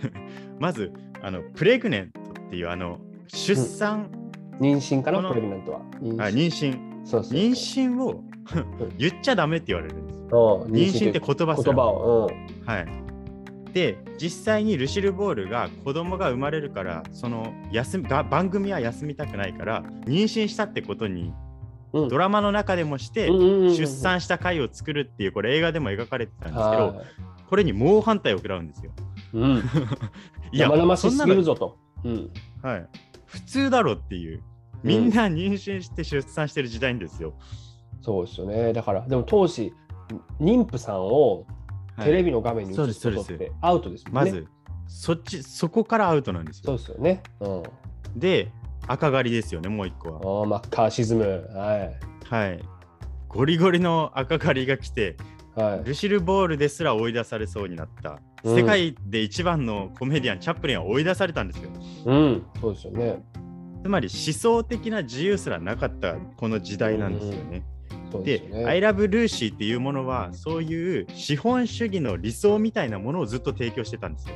[0.58, 4.10] まずあのプレグネントっていうあの出産
[4.58, 5.28] 妊娠かな？
[5.28, 5.80] プレグナントは。
[6.00, 6.92] 妊あ妊娠。
[7.04, 8.24] 妊娠を
[8.96, 12.30] 言っちゃダメって言われるんです妊娠って言葉すら言葉を。
[12.66, 12.86] はい。
[13.72, 21.32] で、実際にルシル・ボールが子供が生まれるから、その休みが番組は休みたくないから、妊娠したってことに
[21.92, 22.08] うん。
[22.08, 27.06] ドラマの中でもして、うんうんうんうん出産した回を作るっていう、これ映画でも描かれてたんですけど、はい
[27.52, 28.92] これに猛反対を食らうんですよ。
[29.34, 29.62] うん。
[30.52, 31.76] いや、生々しすぎるぞと。
[32.02, 32.30] うん。
[32.62, 32.86] はい、
[33.26, 34.42] 普通だろっていう。
[34.82, 37.34] みんな妊娠して出産してる時代ですよ。
[38.00, 38.72] そうですよね。
[38.72, 39.74] だから、でも当時、
[40.40, 41.46] 妊婦さんを
[41.96, 44.30] はいテレビの画面に映すことってアウトですもんね。
[44.32, 44.48] まず、
[44.86, 46.64] そっち、そこからアウトなんですよ。
[46.64, 47.22] そうですよね。
[47.40, 47.62] うん。
[48.16, 48.50] で、
[48.86, 50.40] 赤狩りですよね、もう一個は。
[50.40, 51.48] ああ、マッカーシズム。
[51.54, 51.98] はい。
[52.28, 52.62] はい。
[53.28, 55.16] ゴリゴリの赤狩りが来て、
[55.54, 55.84] はい。
[55.84, 58.10] ルシル・ボールですら追い出されそうになった。
[58.10, 61.70] うん世界で一番のコメディアン、チャップリンは追い出されたんですよ。
[62.06, 62.46] うん。
[62.60, 63.22] そうですよね。
[63.84, 67.62] つまり思想的な自由すらなかったこの時代なんですよね。
[68.20, 68.88] でですよ I ね。
[68.88, 74.34] love Lucy っていうものはそういう資本主義の理想みたいなものをずっと提供してたんですよ。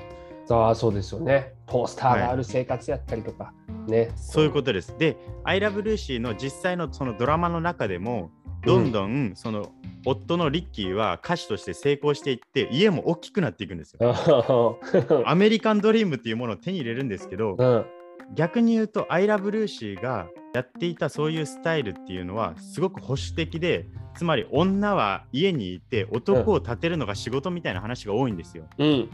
[0.48, 1.54] ああ、そうですよね。
[1.66, 3.52] トースターがある生活やったりとか。
[3.88, 4.10] ね。
[4.16, 4.94] そういうことです。
[4.98, 8.30] で、I love Lucy の実際のそのドラマの中でも
[8.64, 9.72] どんどんその
[10.04, 14.14] 夫のリッキーは歌手として成功していって家も大きくなっていくんですよ。
[14.46, 14.80] と。
[15.26, 17.86] アメリカンドリームっていうものを手に入れるんですけどうん。
[18.34, 23.86] 逆に言うと I love Lucy がやっていたそういうスタイルっていうのはすごく保守的で
[24.16, 28.64] つまり女は家にいて男を立てるのが仕事みたいな話が多いんですよ。
[28.78, 29.10] うん。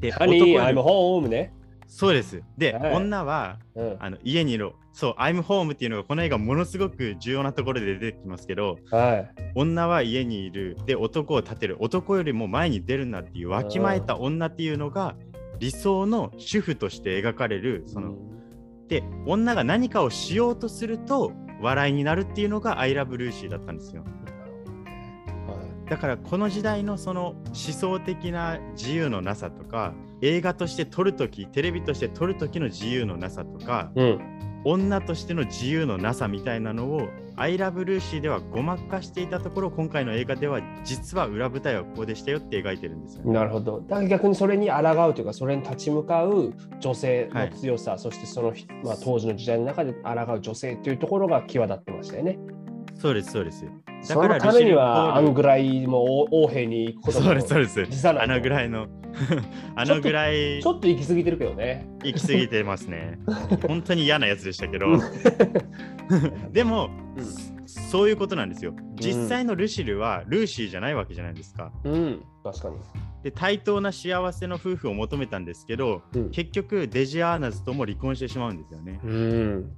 [0.00, 1.52] で、ー、よ I'm り home ね。
[1.86, 2.42] そうです。
[2.56, 3.96] で、はい女はうん。
[3.98, 9.30] あの家にいる、そう、I'm home っていうのがこの映画ものすごく重要なところで出てきますけど、はい。
[9.54, 15.16] 女は家にいる、で、男を立てる、男よりも前に出るなっていう、わきまえた女っていうのが
[15.58, 18.16] 理想の主婦として描かれる、その、
[18.88, 24.04] で、女が何かをしようとすると笑いになるっていうのが I love Lucy だったんですよ。
[25.88, 34.38] だからこの時代のその思想的な自由のなさとか映画として撮るときテレビとして撮るときの自由のなさとかうん。
[34.64, 43.32] 女としての自由のなさみたいなのを「I love Lucy」ではごまかしていたところ今回の映画では実は裏舞台はこうでしたよって描いてるんですよ、ね。
[43.32, 43.80] なるほど。
[43.80, 48.52] だから逆にそれに抗うというか、それに立ち向かう女性の強さ、そしてその、
[48.84, 52.38] まあ、当時の時代の中で抗う女性というところが際立ってましたよね。
[52.98, 53.64] そうですそうです。
[53.64, 53.70] だ
[54.02, 58.08] そからのためには、あのぐらいもう王兵に行くこともそうですそうです。
[58.08, 58.86] あのぐらいの
[59.74, 61.88] あのぐらいちょっと行き過ぎてるけどね。
[62.04, 63.18] 行き過ぎてますね。
[63.66, 64.86] 本当に嫌なやつでしたけど。
[66.52, 67.20] でも、う
[67.54, 68.74] んそういうことなんですよ。
[68.96, 71.70] 実際のルシルはルーシーじゃないわけじゃないですか。
[71.84, 72.76] うん、確かに。
[73.22, 79.00] で対等な幸せの夫婦を求めたんですけど、うん結局デジアーナズとも離婚してしまうんですよね。
[79.04, 79.70] うん。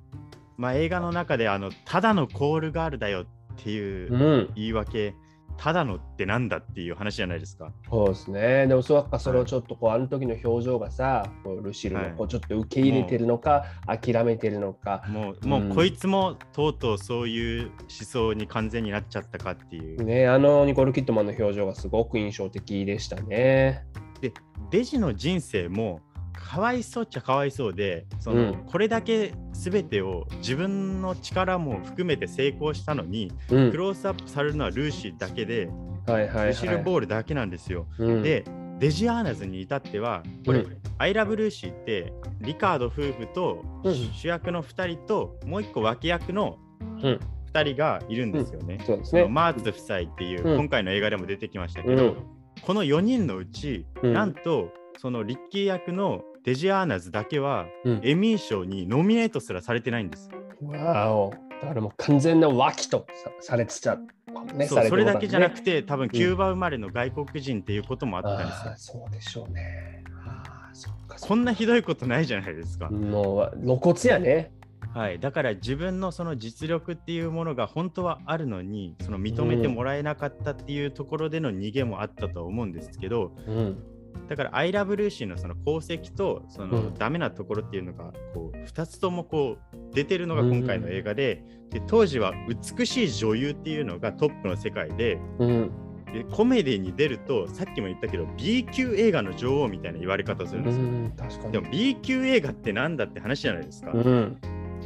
[0.60, 4.50] まあ映画の中であのただのコールガールだよっていううん。
[4.54, 5.14] 言い訳、
[5.56, 7.72] ただのってなんだっていう話じゃないですか。
[7.90, 8.66] そうですね。
[8.66, 15.02] でもそうか、それをちょっとこう、あの時の表情がさ、こうルシルのこうちょっと受け入れてるのか、諦めてるのか。
[15.08, 20.04] もうもうこいつもとうとうそういう思想に完全になっちゃったかっていう。
[20.04, 23.84] ね、あのニコール・キットマンの表情がすごく印象的でしたね。
[24.20, 24.32] で
[24.70, 26.00] デジの人生も
[26.40, 33.76] かわいそうっちゃかわいそうでその、うんこれだけ全てを自分の力も含めて成功したのに、うんク。
[33.76, 35.68] ロースアップされるのはルーシーだけで、
[36.06, 36.46] はいはい、はい。
[36.48, 37.86] ルシル・ボールだけなんですよ。
[37.98, 38.44] うん、で
[38.78, 47.20] デジアーナズに至ってはこれ、うん I love ルーシーってリカード夫婦とうん主役の2人ともう1個脇役のうん
[47.52, 48.78] 2人がいるんですよね。
[48.86, 49.26] そうですね。
[49.26, 52.16] マーズ夫妻っていう、うん今回の映画でも出てきましたけど、うん
[52.62, 60.30] この4人のうち、うんなんとそのリッキー役のデジアーナズだけは、うんエミー賞にノミネートすらされてないんです。
[60.62, 61.34] わお。
[61.62, 64.06] だからもう完全な脇とさされてちゃう。
[64.54, 68.70] ね、そうそれだけじゃなくてて、多分キューバ生まれの外国人っていうこともあったんですよ。
[68.70, 70.04] ああそうでしょうね。
[70.24, 70.90] ああ、そ。
[71.20, 72.88] こんなひどいことないじゃないですか。
[72.88, 74.52] もう露骨やね。
[74.94, 83.82] はい、だから自分のその実力っていうものが本当はあるのにその認めてもらえなかったっていうところでの逃げもあったとは思うんですけどうん。
[84.28, 92.32] だから I love Lucy のその功績とそのうんダメなところっていうのがこう2つともこう出てるのが今回の映画で,、で当時は
[92.76, 95.70] 美しい女優っていうのがトップの世界でうん。
[96.12, 100.84] でコメディに出るとさっきも言ったけど B 級映画の女王みたいな言われ方をするんですよ。
[100.84, 101.52] うん、確かに。
[101.52, 104.36] でも B 級映画ってなんだって話じゃないですか、うん。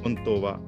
[0.03, 0.61] 本当は。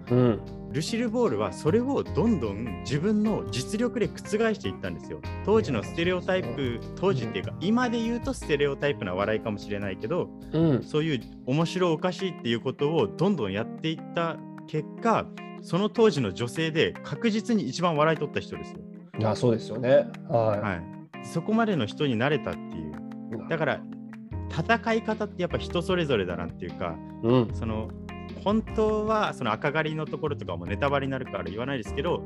[0.76, 0.80] うん。
[0.80, 5.20] ルシル・ボールはそれをどんどん自分の実力で覆していったんですよ。
[5.44, 10.82] 当時のステレオタイプ、当時っていうか、今で言うとステレオタイプな笑いかもしれないけど、うん。
[10.82, 14.36] そういう面白おかしいっていうことをどんどんやっていった
[14.66, 15.26] 結果
[15.62, 18.78] その当時の女性で確実に一番笑い取った人ですよ。
[19.18, 20.06] いやそうですよね。
[20.28, 20.82] ははい、
[21.24, 23.48] そこまでの人になれたっていうい。
[23.48, 23.80] だから
[24.50, 27.50] 戦い方ってやっぱ人それぞれだなっていうかうん。
[27.54, 27.88] その
[28.44, 32.22] 本当はその赤狩りのところとかもネタバレになるから言わないですけど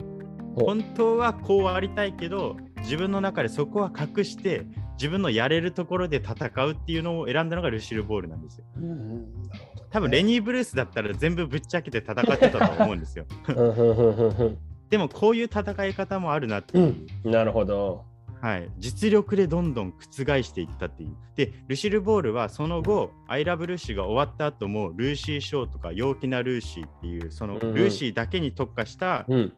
[0.56, 8.64] お本当はこうありたいけど自分の中でそこは隠して自分のやれるところで戦うっていうのを選んだのがルシル・ボールなんですよ。
[8.76, 9.26] うん
[9.90, 13.24] 多分レニー・ブルースだったら全部ぶっちゃけて戦ってたと思うんですよ。
[14.88, 18.04] でもこういう戦い方もあるなってういう、んなるほど。
[18.40, 21.16] はい、実力でどんどん覆していったっていう。
[21.36, 29.52] で、ルシル・ボールはその後、アイラブ・ルーシーが終わった後も、ルーシー・ショーとか陽気なルーシーっていう、そのうんうんルーシーだけに特化したうん。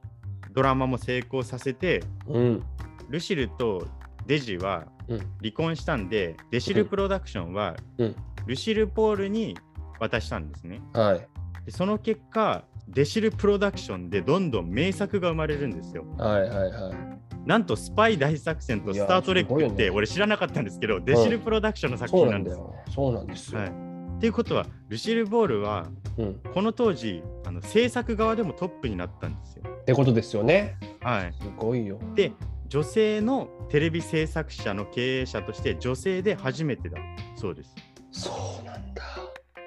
[0.53, 2.63] ドラマも成功させて、うん。
[3.09, 3.87] ルシルと
[4.27, 8.17] デジはうん離婚したんで、デシル・プロダクションはうん
[8.47, 9.57] ルシル・ボールに
[10.01, 10.83] 渡したんですね。
[10.93, 11.29] はい。
[11.65, 16.05] でその結果、デシル・プロダクションでどんどん名作が生まれるんですよ。
[16.19, 17.32] はいはいはい。
[17.47, 22.57] なんとスパイ大作戦とスター・トレックって俺知らなかったんですけど、デシル・プロダクションの作品なんです。
[22.57, 22.77] なだよ。
[22.91, 23.61] そうなんですよ。
[23.61, 23.73] はい、っ
[24.21, 26.41] ていうことは、ルシル・ボールはうん。
[26.53, 29.63] この当時あの制作側でもトップになったんですよ。
[29.83, 30.77] ってことですよね。
[31.01, 31.99] はい、すごいよ。
[32.15, 32.33] で、
[32.69, 36.99] 女性のテレビ制作者の経営者として女性で初めてだ
[37.37, 37.75] そうです。
[38.11, 38.31] そ
[38.63, 39.03] うなんだ。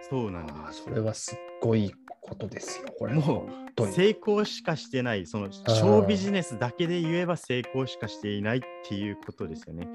[0.09, 0.83] そうなんです。
[0.83, 2.87] それはすっごいことですよ。
[2.97, 3.47] これも
[3.79, 9.87] う成功しかしてない、そのショービジネスだけで言えば成功しかしていないっていうことですよね。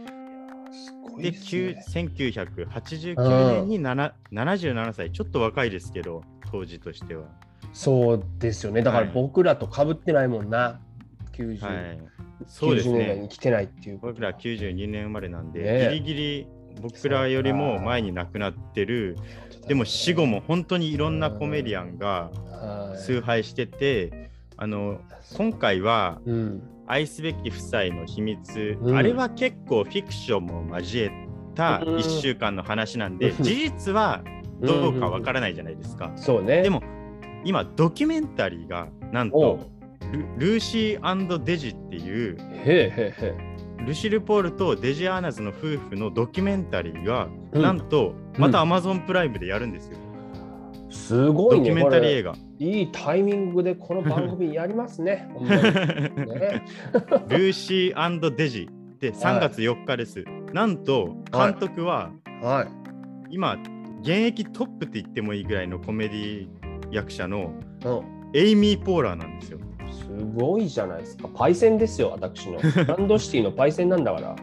[1.18, 1.84] で、です9ね。
[1.88, 7.24] 1989年に7 77歳、ちょっと若いですけど、当時としては。
[7.72, 8.82] そうですよね。
[8.82, 10.80] だからはい僕らと被ってないもんな。
[11.32, 11.98] 90、はい、
[12.46, 13.28] そうです90年に。
[13.28, 16.46] 来てないっていう僕ら92年生まれなんで、ねえギリギリ
[16.80, 19.16] 僕らよりも前に亡くなってる、
[19.70, 22.98] でも死後も本当にいろんなコメディアンがはい。
[22.98, 25.00] 崇拝してて、あの
[25.36, 26.62] 今回はうん。
[26.88, 28.96] 愛すべき夫妻の秘密、うん。
[28.96, 31.12] あれは結構フィクションも交え
[31.54, 31.96] たうん。
[31.98, 33.44] 1週間の話なんで、うん。
[33.44, 34.24] 事実は
[34.60, 36.10] どうかわからないじゃないですか。
[36.16, 36.62] そうね。
[36.62, 36.82] でも
[37.44, 39.68] 今ドキュメンタリーがなんおと
[40.02, 40.12] う。
[40.12, 42.36] ルルーシーデジっていう
[43.86, 47.62] ルシル・ポールとデジ・アーナズの夫婦のドキュメンタリーが、うん。
[47.62, 49.96] なんとまた Amazon プライムでやるんですよ。
[50.90, 50.92] え。
[50.92, 51.70] すごいね。
[51.70, 52.36] ドキュメンタリー映こ画。
[52.36, 55.28] れいいタイミングでこの番組やりますね。
[55.40, 56.62] ね
[57.28, 60.24] ルーシーデジで3月4日です。
[60.52, 62.10] なんと監督は
[62.42, 63.34] はい。
[63.34, 63.56] 今
[64.02, 66.48] 現役トップって言ってもいいぐらいのコメディ
[66.90, 67.52] 役者の
[67.84, 69.58] うんエイミー・ポーラーなんですよ。
[69.90, 71.28] すごいじゃないですか。
[71.34, 72.58] パイセンですよ、私の。
[72.86, 74.36] ランドシティのパイセンなんだから。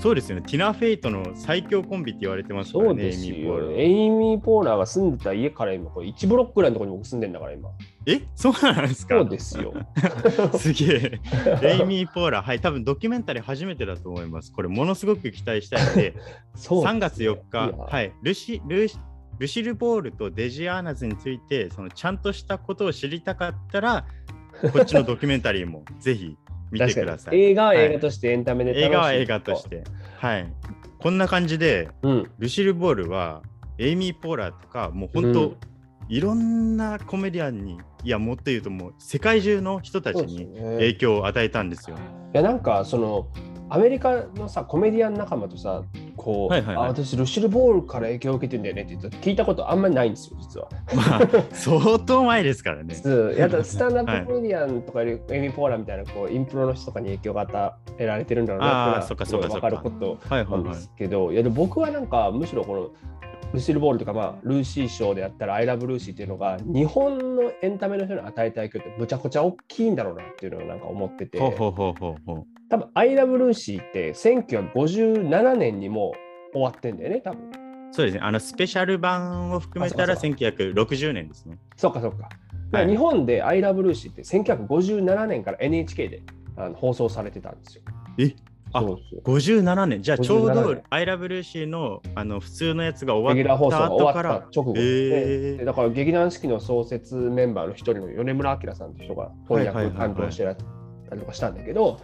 [0.00, 0.42] そうですよね。
[0.42, 3.70] ティナ・フェイトの最強コンビって言われてますからね、そうですエイミー・ポーラよ。
[3.72, 3.74] ー。
[3.80, 7.70] エイミー・ポーラーが住んでた家から今、これ1ブロックぐらいのところに僕住んでんだから今。
[8.06, 8.22] え？
[8.36, 9.16] そうなんですか？
[9.16, 9.74] そうですよ。
[10.56, 11.20] すげえ。
[11.62, 14.52] エイミー・ポーラー、はい、多分ドキュメンタリー初めてだと思います。
[14.52, 16.14] これ、ものすごく期待したいので、
[16.54, 18.96] そう3月4日、はい、ルシルシ
[19.40, 24.06] ルシル・ボールとデジ・アーナズについて、そのちゃんとしたことを知りたかったら、
[24.72, 26.36] こっちのドキュメンタリーもぜひ
[26.70, 27.40] 見てください。
[27.40, 29.68] 映画は映画としてエンタメで楽しい映画は映画とし。
[29.68, 29.84] て。
[30.18, 30.52] はい。
[30.98, 32.30] こんな感じで、うん。
[32.38, 33.42] ルシル・ボールは、
[33.78, 35.56] エイミー・ポーラーとか、もう本当、うん
[36.10, 40.46] いろんなコメディアンに、いや、もっと言うと、もう世界中の人たちに
[40.78, 41.96] 影響を与えたんですよ。
[42.32, 43.26] いやなんかその
[43.70, 45.82] アメリカのさコメディアン仲間とさ
[46.18, 50.68] こう、はいはいはいあ私ルシル・ボールから影響を受けてんだよねって言った聞いたことあんまりないんですよ実は。
[50.94, 52.94] まあ、相当前ですからね。
[53.38, 60.62] やだスタンダップコメディアンとかよりエミ・ポーラーみたいなこうインプロの人とかに影響が与えられてるんだろうなっていうの分かることはいはいはい。
[60.64, 62.90] なんですけど、いやでも僕はなんかむしろこの
[63.52, 71.38] ルシル・ボールとか、まあ、ルーシー賞であったら「アイラブ・ルーシー」っていうのが日本のエンタメの人に与えた影響ってむちゃくちゃ大きいんだろうなっていうのをなんか思ってて。
[72.70, 76.12] 多分、アイラブルーシーって1957年にも
[76.50, 77.50] う終わってんだよね、多分。
[77.92, 78.20] そうですね。
[78.22, 81.58] あの、スペシャル版を含めたらあそう1960年ですね。
[81.76, 82.28] そうか、そうか。
[82.70, 86.22] はい日本でアイラブルーシーって1957年から NHK で
[86.56, 87.82] あの放送されてたんですよ。
[88.18, 88.34] え
[88.72, 89.36] あそうそう。
[89.36, 90.02] 57年。
[90.02, 94.48] じゃあちょう57ど年 I love Lucy のあの普通のやつがレ終わったた後から。
[94.54, 101.98] 直後、ででだから劇団四季の創設メンバーの一人の米村明さんという人が翻訳担当してたりとかしたんだけど、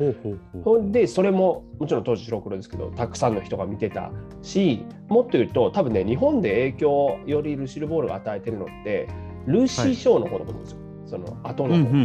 [0.65, 4.11] ほんでそれももちろん当時白黒ですけどたくさんの人が見てた
[4.43, 9.09] しもっと言うと多分ね日本で影響をよりルシル・ボールが与えてるのって
[9.47, 11.99] ルーシー・ショーの方だと思うんですよ、その後の方、うんうんうんうんう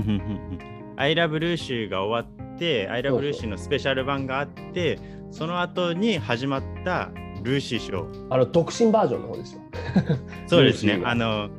[0.55, 0.59] ん。
[0.97, 4.99] I love Lucy が終わって、I そう love そう Lucy のスペシャル版があって、
[5.31, 7.09] その後に始まった
[7.43, 8.27] ルーシーショー。
[8.29, 9.61] あの独身バージョンの方ですよ。
[10.47, 11.01] そうですねルーシ。
[11.01, 11.49] ーはあの、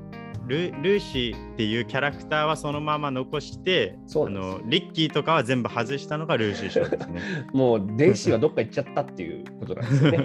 [0.50, 7.20] ルルーシーっていうキャラクターはそのまま残してあのリッキーとかは全部外したのがルーシー賞ですね。
[7.54, 10.18] もうデイシーはどっか行っちゃったっていうことなんですよね。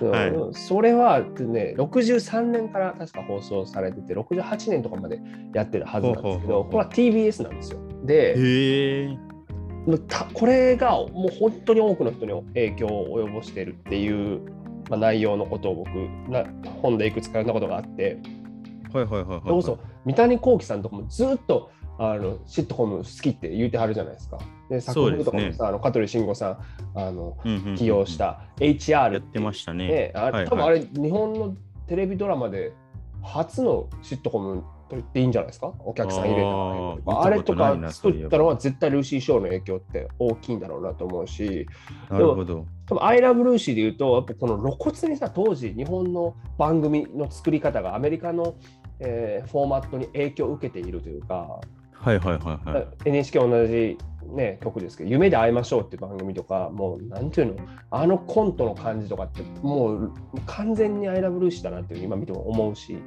[0.10, 5.20] はいうんそれはね、63年から確か放送されてて、68年とかまで
[5.52, 7.80] やってるはずなんですけど、これは TBS なんですよ。
[8.04, 9.18] で、
[10.34, 14.40] これがもう本当に多くの人に影響を及ぼしているっていう、
[14.88, 15.88] まあ、内容のことを僕
[16.30, 16.44] な
[16.82, 18.18] 本でいくつか読んだことがあって
[18.92, 19.40] はいはいはいはい。
[19.42, 24.38] それこそ三谷幸喜さんとかもずっとあのシットコム好きって言うてはるじゃないですか。
[24.70, 26.58] で作風とかもさ、あの香取慎吾さ
[26.94, 29.86] んあのうんうんうん起用したや HR ってましたね。
[29.86, 31.54] ね、あはいはい多分あれ、日本の
[31.86, 32.72] テレビドラマで
[33.22, 35.72] 初のシットコムと言っていいんじゃないですか？
[35.78, 41.66] お客さん入れたあれとか作ったのは絶対ルーシー・ショーの影響って大きいんだろうなと思うし
[42.10, 42.66] なるほど。
[42.86, 48.56] 多分アイラブルーシーで言うとやっぱこの露骨にさ当時日本の番組の作り方がアメリカの、
[48.98, 51.60] えーフォーマットに影響を受けているというか、
[51.92, 52.86] はいはいはいはい。
[53.04, 53.96] NHK 同じ、
[54.30, 57.56] ね、曲ですけど「夢で会いましょう」っていう番組とかもうなんていうの
[57.90, 60.12] あのコントの感じとかってもう
[60.46, 62.98] 完全にアイラブルーシーだなっていう今見ても思うし。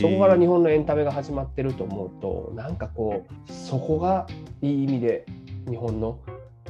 [0.00, 4.26] そこから日本のエンタメが始まってると思うとなんかこうそこが
[4.62, 5.26] いい意味で
[5.68, 6.18] 日本の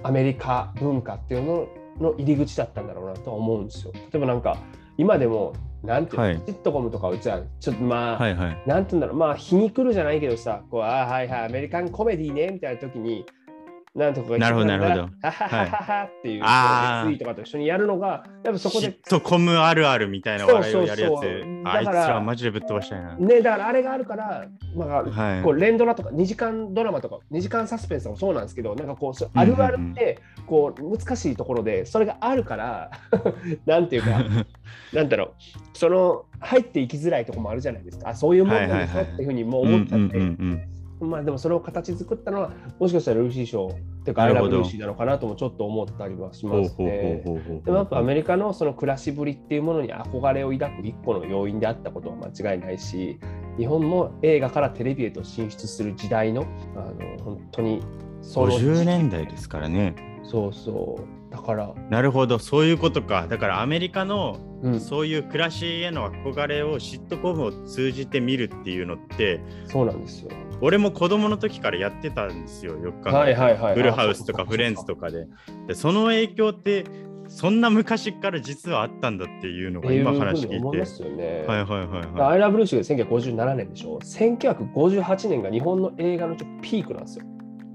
[0.03, 1.67] アメリカ文化っていうの
[1.99, 3.93] の入り口だったんだろうなとは思うんですよ。
[3.95, 4.59] 例えばなんか
[4.99, 8.63] 今でもなんていうの、はいシットコムとかうちはちょっとまあ、はいはい。
[8.67, 13.25] なんていうんだろう、まあ、皮肉るじゃないけどさ、こう、あーはいはい、アメリカンコメディね、みたいな時に、
[13.99, 15.01] なんとかがなるほどなるほど。
[15.03, 21.69] はははははっていう、あーツイートとかと一緒にやるのが、やっぱそこでシッ、トコムあるあるみたいな笑いをやるやそうそうそうつ。
[21.69, 23.17] あいつららマジでぶっ飛ばしたいな。
[23.17, 24.47] ね、だからあれがあるから、
[24.77, 25.43] まあ、はい。
[25.43, 32.91] こう連ドラとか2時間ドラマとか2時間サスペンスもそうなんですけどなんかこうあるあるってこう難しいところでそれがあるから
[33.67, 34.23] なんていうか
[34.95, 35.33] なんだろう。
[35.73, 38.11] その入っていきづらいところもあるじゃないですか。
[38.11, 40.19] あそういうもんなんですよっていうふうにもう思っちゃって、
[41.01, 47.23] まあでもそれを形作ったのはもしかしたらルーシー賞っていうかアイラブルーシーなのかなともちょっと思ったりはしますね。
[47.65, 53.19] でもやっぱアメリカのその暮らしぶりっていうものに憧れを抱く一個の要因であったことは間違いないし
[53.59, 56.47] 日本も映画からテレビへと進出する時代の
[56.77, 57.83] あの本当に
[58.21, 59.95] その50年代ですからね。
[60.25, 63.27] そうそうだから、なるほど、そういうことか。
[63.29, 70.31] だからアメリカのうん、そういう暮らしへの憧れをシットコムを通じて見るっていうのって、そうなんですよ。
[70.61, 73.75] 俺も子供の時からやってたんですよ、よく考えはいはいはい。
[73.75, 75.27] フルハウスとかフレンズとかで。
[75.67, 76.85] で、その影響って、
[77.29, 80.57] そんな昔から実はあったんだっていうのが今話聞いて。
[80.59, 81.45] 思いますよね。
[81.47, 83.99] はいはいはいはアイラブルーシーが1957年でしょ。
[83.99, 87.25] 1958年が日本の映画のちょっとピークなんですよ。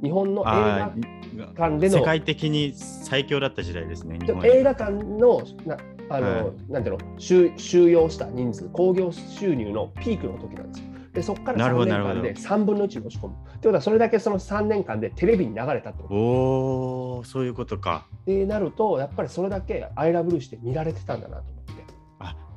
[0.02, 0.46] 日本のい。
[0.46, 0.92] 映あ
[1.36, 4.20] 画ー館での世界的に最強だった時代ですね。
[4.44, 5.78] 映画館のな
[6.10, 10.93] あの、はいなんていうの収収容した人数、興行収入のピークの時なんですよ。
[11.14, 13.36] でそこからなるほ3年どなるほど間で3分の1に押し込む。
[13.36, 16.16] ってことは、それだけその3年間でテレビに流れたってこと。
[16.16, 18.08] おー、そういうことか。
[18.26, 21.44] でなると、やっぱりそれだけアイラブルーシーで見られてたんだなと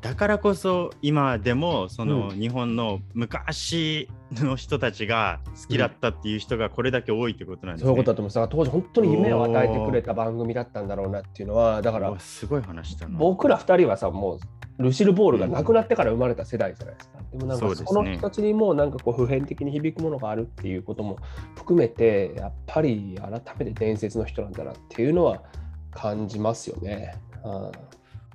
[0.00, 7.86] だからこそ今でもそのう日本の昔の人たちが好きだったっていう人がこれだけ多いってことなんですね。
[7.86, 8.34] そういうことだと思います。
[8.36, 13.18] だから当時本当に夢を与えてくれた番組だったんだろうなっていうのは、だからすごい話だな。
[13.18, 14.38] 僕ら2人はさ、も
[14.78, 17.18] うルシル・ボールが亡くなってから生まれた世代じゃないですか。
[17.32, 21.18] でもなんかその人たちにもなんかこう普遍的に響くものがあるっていうことも
[21.56, 25.42] 含めて、やっぱり改めて伝説の人なんだなっていうのは
[25.90, 27.16] 感じますよね。
[27.44, 27.85] うん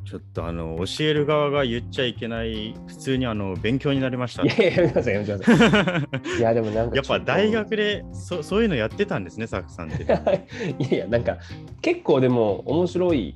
[0.06, 4.48] ちょっとあの教える側が言っちゃいけない普通にあの勉強になりましたい。
[4.48, 5.26] やいや、やめなさい、やい。
[6.40, 7.82] いや、でもなんかやっぱ大学で。
[7.82, 10.04] でそそういうのやってたんですね、サクさんって。
[10.06, 10.18] いや
[10.92, 11.38] いや、なんか
[11.82, 13.36] 結構でも面白い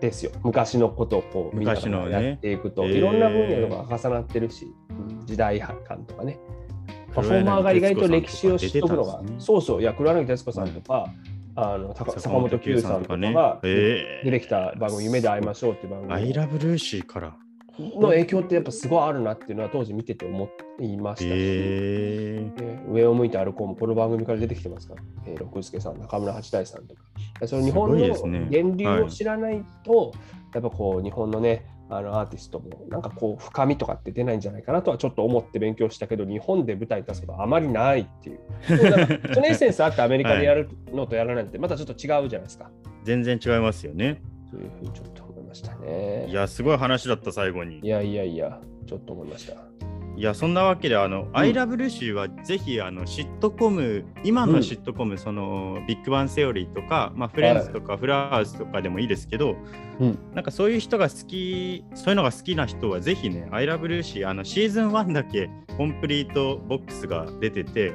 [0.00, 0.32] ですよ。
[0.42, 6.38] 昔のことをこうみんな昔のやっていくと、えーいろんな分野とか重なってるし、うん時代感とかね。
[7.14, 11.06] パフォーマーが意外と歴史を知っとくのが、そうそう、いや、黒柳徹子さんとか、
[11.56, 17.36] あの高坂本九さんとかがえ出てきた番組、夢で会いましょうっていう番アイ組ラブルーシーから。
[17.78, 20.48] の影響ってやっぱすごいあるなっていうのは当時見てて思
[20.80, 22.50] いましたし、え。
[22.56, 24.94] ー、ね上を向いて歩こうもこの番組から出てきてますか？
[24.94, 27.02] ら、えー、六助さん、中村八大さんとか。
[27.46, 30.12] その日本の源流を知らないと、
[30.54, 38.40] やっぱこう日本のね、あのアーティストもなんかこう深みとかって出ないんじゃないかなとはちょっと思って勉強したけど、日本で舞台に立つことはあまりないっていう。
[39.34, 42.70] そのエッセンスあってアメリカでやるのとやらないってまたちょっと違うじゃないですか。
[43.04, 44.20] 全然違いますよね。
[44.50, 46.26] そういうふうにちょっと思いましたね。
[46.28, 47.86] いや、すごい話だった、最後にい。
[47.88, 49.75] やいやいや、ちょっと思いました。
[50.16, 59.56] いやそんなわけであの、アイラブルーシーはぜひあのシットコム今のシットコム、そのビッグバンセオリーとか、まあ、フレンズとかフラワーズとかでもいいですけど、
[60.00, 60.18] うん。
[60.34, 67.94] なんかそういう人が好きそういうのが好きな人はぜひねアイラブルーシーあのシーズン1だけコンプリートボックスが出てて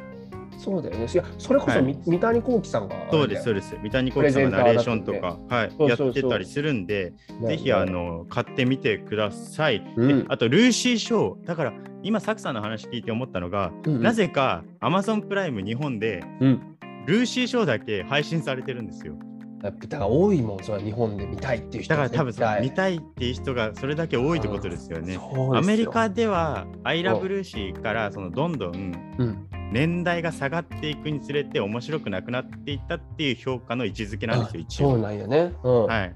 [0.61, 1.07] そうだよね。
[1.11, 1.81] いや、それこそはい。
[1.83, 2.95] み三谷幸喜さんが。
[3.09, 3.75] そうですそうです。
[3.81, 7.47] 三谷幸喜さんがナレーションとか、はい、やってたりするんでね。
[7.47, 9.83] ぜひあ、の買ってみてください。
[9.95, 10.19] うん。
[10.19, 11.45] であとルーシーショー。
[11.47, 14.03] だから今サクさんの話聞いて思ったのが、うんうん。
[14.03, 16.77] なぜか Amazon プライム日本でうん。
[17.07, 19.15] ルーシーショーだけ配信されてるんですよ。
[19.63, 25.19] やっぱだから多いもん、それは日本で見たいっていう人だから多分さ見たたいっていう人がそれだけ多いってことですよね。
[25.53, 28.75] アアメリカでは「アイラブルーシーからそのどんどん
[29.19, 34.91] うん、年代が下がっていくにつれて面白くなくなっていったっていう評価の位置づけなんですよ一応。
[34.91, 35.53] そうなんやね。
[35.63, 35.85] うん。
[35.85, 36.15] はい、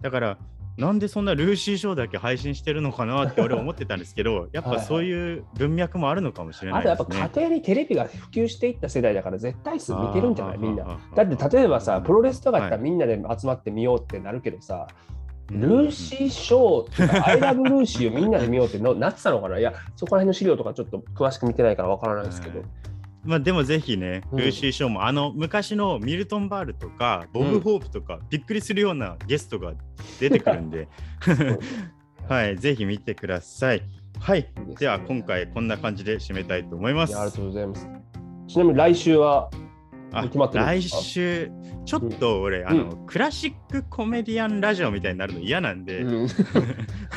[0.00, 0.38] だから
[0.78, 7.28] なんでそんなルーシーショーだけ配信してるのかなって俺は思ってたんですけどやっぱそういう文脈もあるのかもしれなあとやっいですね。
[7.28, 10.58] ぱ家庭にテレビが普及していった世代だから絶対数見てるんじゃない？
[10.58, 10.98] みんな。
[11.14, 14.86] だって例えばさ、プロレスとかだったらはいみんなで集まって見ようってなるけどさ、
[15.50, 19.58] うんルーシーショーとか、アイラブルーシーをみんなで見ようってのなってたのかな？
[19.58, 22.68] いや、そこら辺の資料とかちょっと詳しく見てないからわからないですけどはい。
[23.24, 29.74] まあでもぜひね、うんルーシーショーもあの昔のミルトン・バールとかボブ・ホープとか、びっくりするようなゲストが
[30.18, 30.88] 出てくるんで、
[32.28, 33.82] はい、ぜひ見てください。
[34.18, 34.48] はい、
[34.78, 37.16] では今回こんな感じで締めたいと思います。
[37.16, 37.88] ありがとうございます。
[38.48, 39.56] ちなみに来週は、あ
[40.24, 41.50] 決まってる来週、
[41.84, 46.28] ちょっと俺、あの、クラシックコメディアンラジオみたいになるの嫌なんで、うん。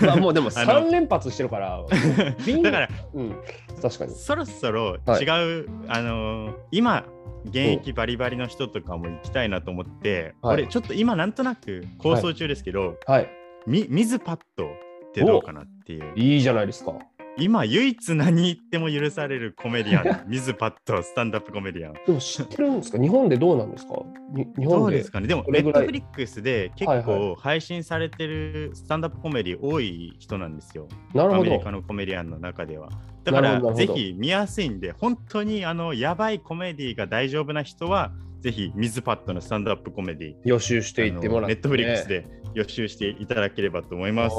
[0.02, 1.84] まあもうでも あの3連発してるから、
[2.64, 3.36] だからうん、
[3.82, 4.16] 確かに。
[4.16, 5.24] そろそろはい。
[5.24, 7.06] 違う、あのー今
[7.46, 10.56] 現役バリバリの人とかも行きたいなと思って、はい。
[10.56, 13.30] 俺ちょっと今なんとなく構想中ですけど、はい。
[13.68, 14.70] み水パッドっ
[15.14, 16.14] てどうかなっていう。
[16.16, 16.94] いいじゃないですか。
[17.38, 20.26] 今唯一何言っても許されるコメディアン。
[20.30, 21.94] 水パッドスタンダップコメディアン。
[22.06, 22.98] でも知ってるんですか？
[22.98, 23.96] 日本でどうなんですか？
[24.32, 24.96] に日ど本で。
[24.96, 25.28] うですかね。
[25.28, 31.42] でもネットフリックスで結はい構配信されてるスタンダップコメディ多い人なんですよ、なるほど。
[31.42, 31.72] アメリカ。
[31.72, 32.90] のコメディアンの中では。
[33.26, 44.36] だからぜひ見やすいんで、本当にあのやばいコメディが大丈夫な人は、ぜひ水パッドのスタンドアップコメディ予習していってもらって、ネットフリックスで予習していただければと思います。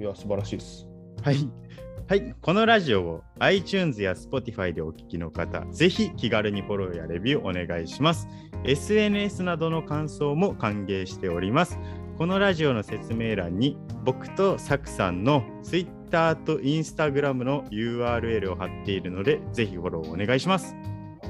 [0.00, 0.86] いや、素晴らしいです。
[1.22, 1.36] はい。
[2.08, 8.28] はい、このラジオを iTunes や Spotify でお聞きの方、ぜひ気軽にフォローやレビューお願いします。
[8.64, 11.78] SNS などの感想も歓迎しております。
[12.18, 20.74] このラジオの説明欄に僕とサクさんの Twitter と Instagram の URL を貼っているので、ぜひフォローお願いします。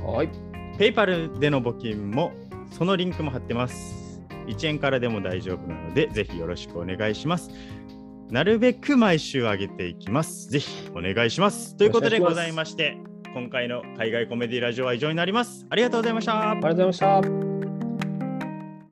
[0.04, 0.30] はい。
[0.78, 2.32] PayPal での募金も
[2.70, 4.02] そのリンクも貼ってます。
[4.46, 7.50] 1円からでも大丈夫なので、ぜひよろしくお願いします。
[8.32, 10.48] なるべく毎週上げていきます。
[10.48, 11.76] ぜひお願いします。
[11.76, 12.96] ということでございまして、
[13.34, 15.66] 今回の海外コメディラジオは以上になります。
[15.68, 16.54] ありがとうございましたあ。
[16.54, 17.51] りがとうございました。